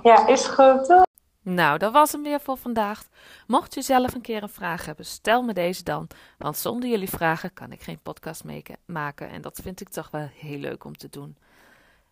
Ja, 0.04 0.28
is 0.28 0.46
goed. 0.46 1.04
Nou, 1.42 1.78
dat 1.78 1.92
was 1.92 2.12
hem 2.12 2.24
weer 2.24 2.40
voor 2.40 2.58
vandaag. 2.58 3.08
Mocht 3.48 3.74
je 3.74 3.82
zelf 3.82 4.14
een 4.14 4.22
keer 4.22 4.44
een 4.44 4.50
vraag 4.50 4.86
hebben, 4.86 5.06
stel 5.06 5.42
me 5.42 5.54
deze 5.54 5.84
dan. 5.84 6.08
Want 6.38 6.58
zonder 6.58 6.90
jullie 6.90 7.10
vragen 7.10 7.54
kan 7.54 7.72
ik 7.72 7.82
geen 7.82 8.00
podcast 8.00 8.44
maken. 8.86 9.30
En 9.30 9.42
dat 9.42 9.60
vind 9.64 9.82
ik 9.82 9.90
toch 9.90 10.12
wel 10.12 10.30
heel 10.34 10.58
leuk 10.58 10.84
om 10.84 10.98
te 10.98 11.10
doen. 11.10 11.38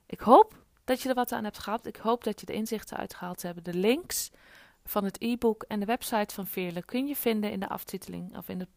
Ik 0.06 0.19
hoop 0.19 0.63
dat 0.84 1.02
je 1.02 1.10
er 1.10 1.15
wat 1.15 1.32
aan 1.32 1.43
hebt 1.43 1.60
gehad. 1.60 1.86
Ik 1.86 1.95
hoop 1.95 2.23
dat 2.23 2.39
je 2.39 2.45
de 2.45 2.54
inzichten 2.54 2.97
uitgehaald 2.97 3.41
hebt. 3.41 3.65
De 3.65 3.73
links 3.73 4.32
van 4.86 5.04
het 5.04 5.21
e-book 5.21 5.63
en 5.63 5.80
de 5.80 5.86
website 5.86 6.34
van 6.34 6.47
Veerle 6.47 6.84
kun 6.84 7.08
je 7.08 7.15
vinden 7.15 7.52
in 7.52 7.60
de 7.60 7.69
aftiteling 7.69 8.38
of 8.38 8.49
in 8.49 8.60
de 8.60 8.67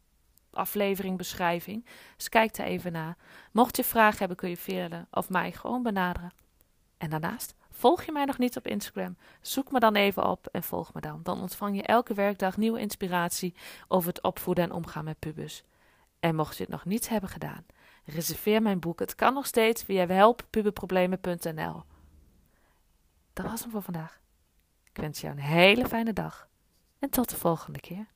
aflevering 0.51 1.17
beschrijving. 1.17 1.87
Dus 2.17 2.29
kijk 2.29 2.57
er 2.57 2.65
even 2.65 2.93
naar. 2.93 3.17
Mocht 3.53 3.77
je 3.77 3.85
vragen 3.85 4.19
hebben, 4.19 4.37
kun 4.37 4.49
je 4.49 4.57
Veerle 4.57 5.07
of 5.11 5.29
mij 5.29 5.53
gewoon 5.53 5.83
benaderen. 5.83 6.33
En 6.99 7.11
daarnaast, 7.11 7.55
volg 7.71 8.03
je 8.03 8.13
mij 8.13 8.25
nog 8.25 8.39
niet 8.39 8.57
op 8.57 8.67
Instagram? 8.67 9.17
Zoek 9.41 9.71
me 9.71 9.81
dan 9.81 9.95
even 9.95 10.29
op 10.29 10.47
en 10.47 10.63
volg 10.63 10.95
me 10.95 11.01
dan. 11.01 11.21
Dan 11.23 11.41
ontvang 11.41 11.77
je 11.77 11.83
elke 11.83 12.15
werkdag 12.15 12.57
nieuwe 12.57 12.81
inspiratie 12.81 13.55
over 13.89 14.09
het 14.09 14.23
opvoeden 14.23 14.65
en 14.65 14.73
omgaan 14.73 15.05
met 15.05 15.19
pubers. 15.19 15.63
En 16.21 16.35
mocht 16.35 16.57
je 16.57 16.63
het 16.63 16.73
nog 16.73 16.85
niet 16.85 17.09
hebben 17.09 17.31
gedaan, 17.31 17.67
reserveer 18.05 18.63
mijn 18.63 18.81
boek. 18.81 18.99
Het 18.99 19.15
kan 19.15 19.35
nog 19.35 19.47
steeds 19.47 19.83
via 19.83 20.07
helppubeproblemen.nl. 20.07 21.83
Dat 23.33 23.47
was 23.47 23.61
hem 23.61 23.71
voor 23.71 23.83
vandaag. 23.83 24.21
Ik 24.85 24.97
wens 24.97 25.21
jou 25.21 25.35
een 25.35 25.43
hele 25.43 25.87
fijne 25.87 26.13
dag 26.13 26.49
en 26.99 27.11
tot 27.11 27.31
de 27.31 27.37
volgende 27.37 27.81
keer. 27.81 28.07